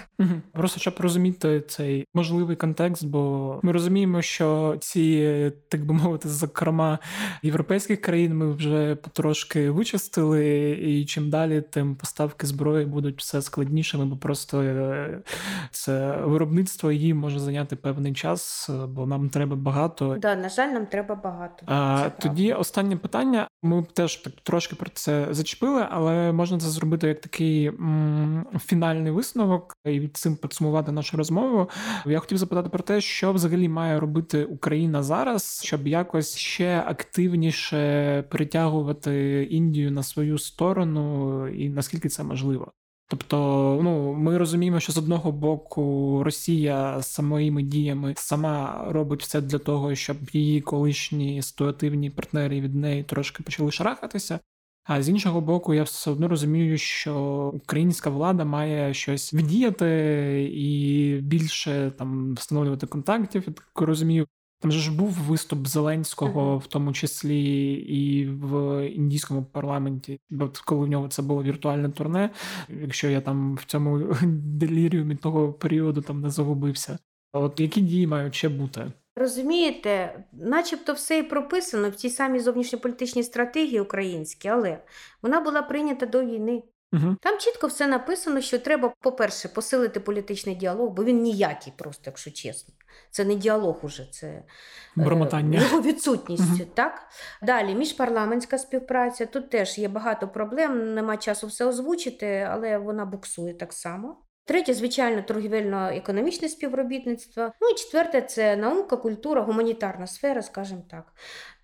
[0.53, 6.99] Просто щоб розуміти цей можливий контекст, бо ми розуміємо, що ці, так би мовити, зокрема
[7.43, 14.05] європейських країн ми вже потрошки вичистили, і чим далі, тим поставки зброї будуть все складнішими,
[14.05, 15.23] бо просто е,
[15.71, 19.78] це виробництво її може зайняти певний час, бо нам треба багато.
[20.19, 21.67] Да, на жаль, нам треба багато.
[21.67, 23.49] А, тоді останнє питання.
[23.63, 29.13] Ми теж так трошки про це зачепили, але можна це зробити як такий м, фінальний
[29.13, 31.71] висновок і від цим підсумувати нашу розмову.
[32.07, 38.23] Я хотів запитати про те, що взагалі має робити Україна зараз, щоб якось ще активніше
[38.29, 42.73] притягувати Індію на свою сторону, і наскільки це можливо.
[43.11, 43.37] Тобто,
[43.83, 49.95] ну ми розуміємо, що з одного боку Росія самоїми діями сама робить все для того,
[49.95, 54.41] щоб її колишні ситуативні партнери від неї трошки почали шарахатися.
[54.85, 57.15] А з іншого боку, я все одно розумію, що
[57.55, 63.45] українська влада має щось вдіяти і більше там встановлювати контактів.
[63.47, 64.27] Я так розумію.
[64.61, 70.87] Там же ж був виступ Зеленського, в тому числі і в індійському парламенті, бо коли
[70.87, 72.31] в нього це було віртуальне турне,
[72.69, 76.99] якщо я там в цьому деліріумі того періоду там не загубився.
[77.33, 78.93] От які дії мають ще бути?
[79.17, 84.79] Розумієте, начебто все і прописано в цій самій зовнішньополітичній стратегії українській, але
[85.23, 86.63] вона була прийнята до війни.
[86.93, 87.17] Угу.
[87.21, 92.31] Там чітко все написано, що треба, по-перше, посилити політичний діалог, бо він ніякий, просто, якщо
[92.31, 92.75] чесно.
[93.11, 94.45] Це не діалог уже, це е,
[95.61, 96.43] його відсутність.
[96.43, 96.67] Мгм.
[96.75, 97.09] Так?
[97.43, 99.27] Далі, міжпарламентська співпраця.
[99.27, 104.17] Тут теж є багато проблем, нема часу все озвучити, але вона буксує так само.
[104.45, 107.53] Третє, звичайно, торгівельно-економічне співробітництво.
[107.61, 111.13] Ну і четверте це наука, культура, гуманітарна сфера, скажімо так.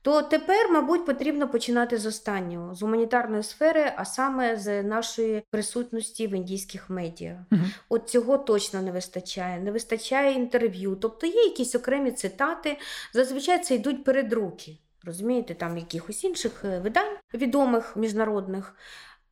[0.05, 6.27] То тепер, мабуть, потрібно починати з останнього, з гуманітарної сфери, а саме з нашої присутності
[6.27, 7.45] в індійських медіа.
[7.53, 7.61] Угу.
[7.89, 9.61] От цього точно не вистачає.
[9.61, 10.97] Не вистачає інтерв'ю.
[10.97, 12.79] Тобто є якісь окремі цитати,
[13.13, 14.79] зазвичай це йдуть передруки.
[15.05, 18.75] Розумієте, там якихось інших е, видань відомих міжнародних.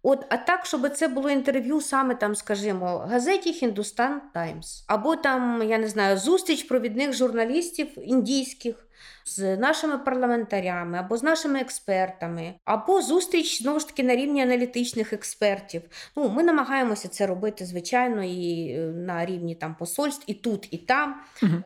[0.03, 5.62] От, а так, щоб це було інтерв'ю саме там, скажімо, газеті Хіндустан Таймс, або там,
[5.68, 8.87] я не знаю, зустріч провідних журналістів індійських
[9.25, 15.13] з нашими парламентарями, або з нашими експертами, або зустріч знову ж таки на рівні аналітичних
[15.13, 15.83] експертів.
[16.17, 20.79] Ну, ми намагаємося це робити, звичайно, і е, на рівні там посольств, і тут, і
[20.79, 21.15] там.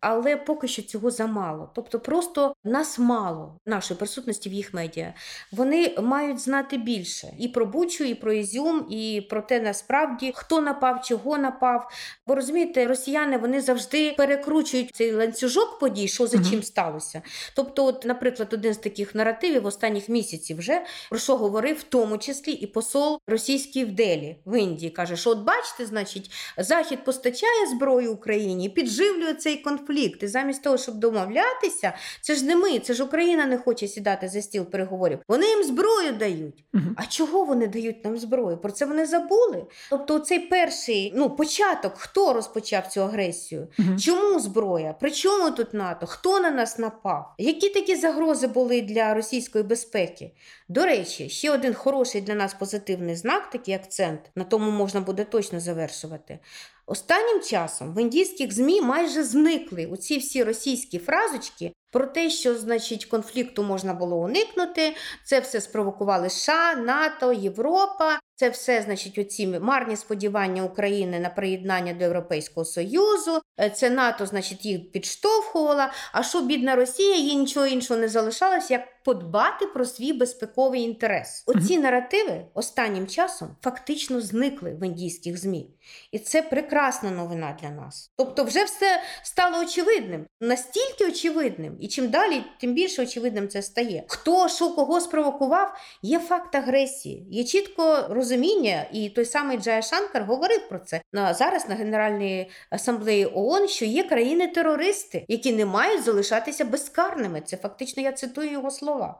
[0.01, 1.71] Але поки що цього замало.
[1.75, 5.13] Тобто, просто нас мало нашої присутності в їх медіа.
[5.51, 10.61] Вони мають знати більше і про Бучу, і про Ізюм, і про те, насправді хто
[10.61, 11.91] напав, чого напав.
[12.27, 17.21] Бо розумієте, росіяни вони завжди перекручують цей ланцюжок подій, що за чим сталося.
[17.53, 22.17] Тобто, от, наприклад, один з таких наративів останніх місяців вже про що говорив, в тому
[22.17, 27.67] числі і посол російський в Делі в Індії каже, що от бачите, значить, Захід постачає
[27.67, 30.23] зброю Україні, підживлює цей конфлікт.
[30.23, 34.29] І замість того, щоб домовлятися, це ж не ми, це ж Україна не хоче сідати
[34.29, 35.19] за стіл переговорів.
[35.27, 36.65] Вони їм зброю дають.
[36.73, 36.83] Угу.
[36.95, 38.57] А чого вони дають нам зброю?
[38.57, 39.65] Про це вони забули.
[39.89, 43.67] Тобто, цей перший ну, початок, хто розпочав цю агресію?
[43.79, 43.99] Угу.
[43.99, 44.95] Чому зброя?
[44.99, 46.05] При чому тут НАТО?
[46.07, 47.16] Хто на нас напав?
[47.37, 50.31] Які такі загрози були для російської безпеки?
[50.69, 55.23] До речі, ще один хороший для нас позитивний знак, такий акцент, на тому можна буде
[55.23, 56.39] точно завершувати.
[56.85, 63.05] Останнім часом в індійських ЗМІ майже зникли оці всі російські фразочки про те, що значить
[63.05, 64.95] конфлікту можна було уникнути.
[65.25, 68.19] Це все спровокували США, НАТО, Європа.
[68.39, 73.41] Це все, значить, оці марні сподівання України на приєднання до Європейського Союзу.
[73.59, 75.91] Е, це НАТО, значить, їх підштовхувала.
[76.11, 81.43] А що бідна Росія, їй нічого іншого не залишалось, як подбати про свій безпековий інтерес.
[81.45, 85.69] Оці наративи останнім часом фактично зникли в індійських змі,
[86.11, 88.11] і це прекрасна новина для нас.
[88.17, 94.03] Тобто, вже все стало очевидним, настільки очевидним, і чим далі, тим більше очевидним це стає.
[94.07, 100.23] Хто що кого спровокував, є факт агресії, є чітко розуміння, і той самий Джая Шанкар
[100.23, 106.03] говорив про це на зараз на Генеральній асамблеї ООН, що є країни-терористи, які не мають
[106.03, 107.41] залишатися безкарними.
[107.41, 109.19] Це фактично я цитую його слова.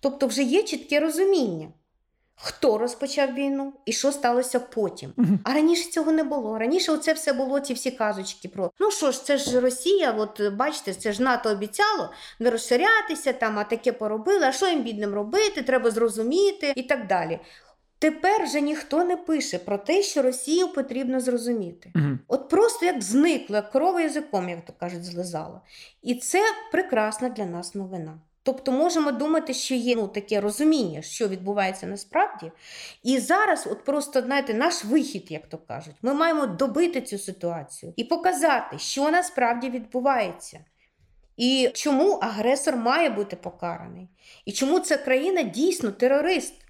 [0.00, 1.68] Тобто, вже є чітке розуміння.
[2.34, 5.12] Хто розпочав війну і що сталося потім?
[5.44, 6.58] А раніше цього не було.
[6.58, 10.54] Раніше оце все було, ці всі казочки про ну що ж, це ж Росія, от
[10.54, 15.14] бачите, це ж НАТО обіцяло не розширятися, там, а таке поробили, а що їм бідним
[15.14, 17.40] робити, треба зрозуміти і так далі.
[18.02, 21.90] Тепер вже ніхто не пише про те, що Росію потрібно зрозуміти.
[21.94, 22.20] Мгм.
[22.28, 25.60] От просто як зникло, як корова язиком, як то кажуть, злизала.
[26.02, 26.42] І це
[26.72, 28.20] прекрасна для нас новина.
[28.42, 32.52] Тобто можемо думати, що є ну, таке розуміння, що відбувається насправді.
[33.02, 37.92] І зараз, от просто знаєте, наш вихід, як то кажуть, ми маємо добити цю ситуацію
[37.96, 40.60] і показати, що насправді відбувається.
[41.36, 44.08] І чому агресор має бути покараний,
[44.44, 46.61] і чому ця країна дійсно терорист.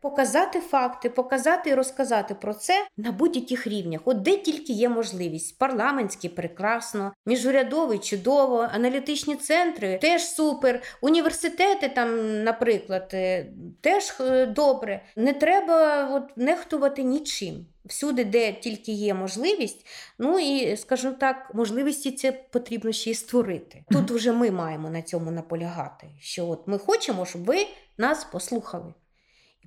[0.00, 4.00] Показати факти, показати і розказати про це на будь-яких рівнях.
[4.04, 5.58] От де тільки є можливість.
[5.58, 10.82] Парламентський прекрасно, міжурядовий чудово, аналітичні центри теж супер.
[11.00, 13.46] Університети там, наприклад, е,
[13.80, 15.02] теж е, добре.
[15.16, 17.66] Не треба от, нехтувати нічим.
[17.84, 19.86] Всюди, де тільки є можливість,
[20.18, 23.84] ну і скажімо так, можливості це потрібно ще й створити.
[23.90, 26.06] Тут вже ми маємо на цьому наполягати.
[26.20, 27.66] Що от ми хочемо, щоб ви
[27.98, 28.94] нас послухали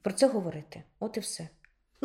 [0.04, 0.84] про це говорити.
[1.00, 1.50] От і все.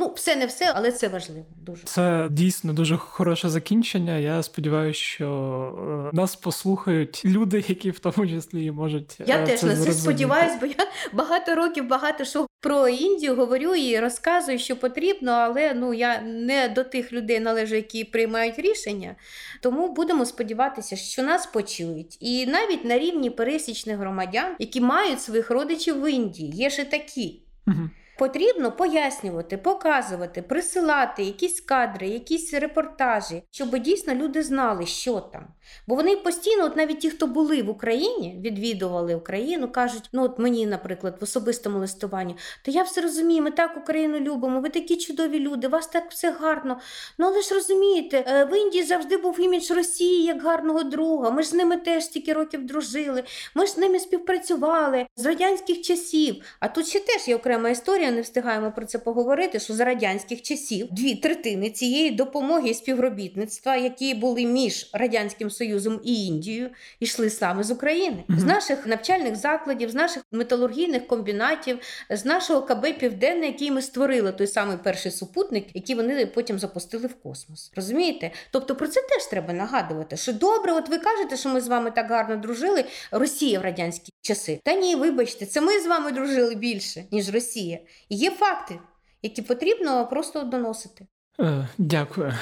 [0.01, 1.83] Ну, все не все, але це важливо дуже.
[1.85, 4.17] Це дійсно дуже хороше закінчення.
[4.17, 9.19] Я сподіваюся, що е, нас послухають люди, які в тому числі і можуть.
[9.27, 13.75] Я е, теж на це сподіваюсь, бо я багато років багато що про Індію говорю
[13.75, 19.17] і розказую, що потрібно, але ну я не до тих людей належу, які приймають рішення.
[19.63, 22.17] Тому будемо сподіватися, що нас почують.
[22.21, 27.41] І навіть на рівні пересічних громадян, які мають своїх родичів в Індії, є ще такі.
[27.69, 27.87] Mm-hmm.
[28.19, 35.47] Потрібно пояснювати, показувати, присилати якісь кадри, якісь репортажі, щоб дійсно люди знали, що там.
[35.87, 40.39] Бо вони постійно, от навіть ті, хто були в Україні, відвідували Україну, кажуть: ну от
[40.39, 44.97] мені, наприклад, в особистому листуванні, то я все розумію, ми так Україну любимо, ви такі
[44.97, 46.81] чудові люди, у вас так все гарно.
[47.19, 51.31] Ну але ж розумієте, е, в Індії завжди був імідж Росії як гарного друга.
[51.31, 55.81] Ми ж з ними теж стільки років дружили, ми ж з ними співпрацювали з радянських
[55.81, 56.45] часів.
[56.61, 59.61] А тут ще теж є окрема історія, не встигаємо про це поговорити.
[59.61, 66.01] Що за радянських часів дві третини цієї допомоги і співробітництва, які були між радянським Союзом
[66.05, 71.79] і Індією, йшли саме з України, з наших навчальних закладів, з наших металургійних комбінатів,
[72.11, 77.07] з нашого КБ Південне, який ми створили, той самий перший супутник, який вони потім запустили
[77.07, 77.73] в космос.
[77.77, 78.31] Розумієте?
[78.51, 80.17] Тобто про це теж треба нагадувати.
[80.17, 82.85] Що добре, от ви кажете, що ми з вами так гарно дружили.
[83.11, 84.61] Росія в радянські часи.
[84.65, 87.79] Та ні, вибачте, це ми з вами дружили більше, ніж Росія.
[88.09, 88.81] Є факти,
[89.23, 91.07] які потрібно просто доносити.
[91.41, 92.33] Е, Дякую.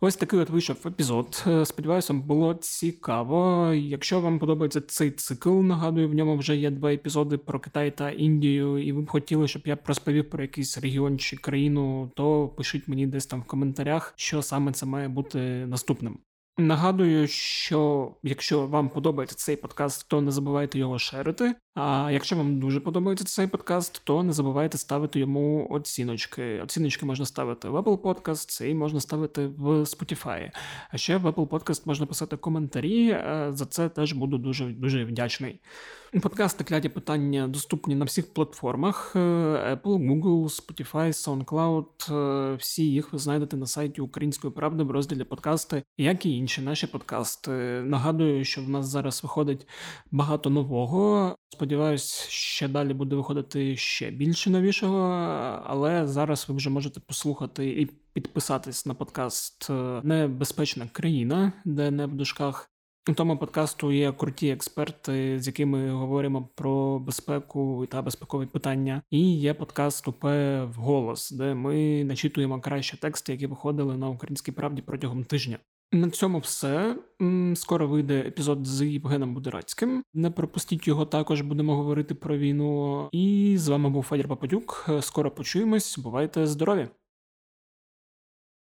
[0.00, 1.44] Ось такий от вийшов епізод.
[1.46, 3.72] Е, Сподіваюся, було цікаво.
[3.74, 8.10] Якщо вам подобається цей цикл, нагадую, в ньому вже є два епізоди про Китай та
[8.10, 12.88] Індію, і ви б хотіли, щоб я розповів про якийсь регіон чи країну, то пишіть
[12.88, 16.18] мені десь там в коментарях, що саме це має бути наступним.
[16.60, 21.54] Нагадую, що якщо вам подобається цей подкаст, то не забувайте його шерити.
[21.74, 26.60] А якщо вам дуже подобається цей подкаст, то не забувайте ставити йому оціночки.
[26.60, 30.50] Оціночки можна ставити в Apple Podcast і можна ставити в Spotify.
[30.90, 33.08] А ще в Apple Podcast можна писати коментарі.
[33.10, 35.60] е, За це теж буду дуже дуже вдячний.
[36.12, 42.14] Подкасти кляті питання доступні на всіх платформах: е, Apple, Google, Spotify, SoundCloud.
[42.52, 46.60] Е, Всі їх ви знайдете на сайті Української правди в розділі подкасти, як і інші
[46.60, 47.50] наші подкасти.
[47.84, 49.66] Нагадую, що в нас зараз виходить
[50.10, 51.36] багато нового.
[51.48, 54.98] Сподіваюсь, ще далі буде виходити ще більше новішого,
[55.64, 62.06] але зараз ви вже можете послухати і підписатись на подкаст е, Небезпечна країна, де не
[62.06, 62.70] в дужках.
[63.08, 69.02] У тому подкасту є круті експерти, з якими говоримо про безпеку та безпекові питання.
[69.10, 70.24] І є подкаст УП
[70.76, 75.58] голос, де ми начитуємо краще тексти, які виходили на українській правді протягом тижня.
[75.92, 76.96] На цьому все.
[77.54, 80.02] Скоро вийде епізод з Євгеном Будерацьким.
[80.14, 83.08] Не пропустіть його також, будемо говорити про війну.
[83.12, 84.90] І з вами був Федір Пападюк.
[85.00, 85.98] Скоро почуємось.
[85.98, 86.88] Бувайте здорові!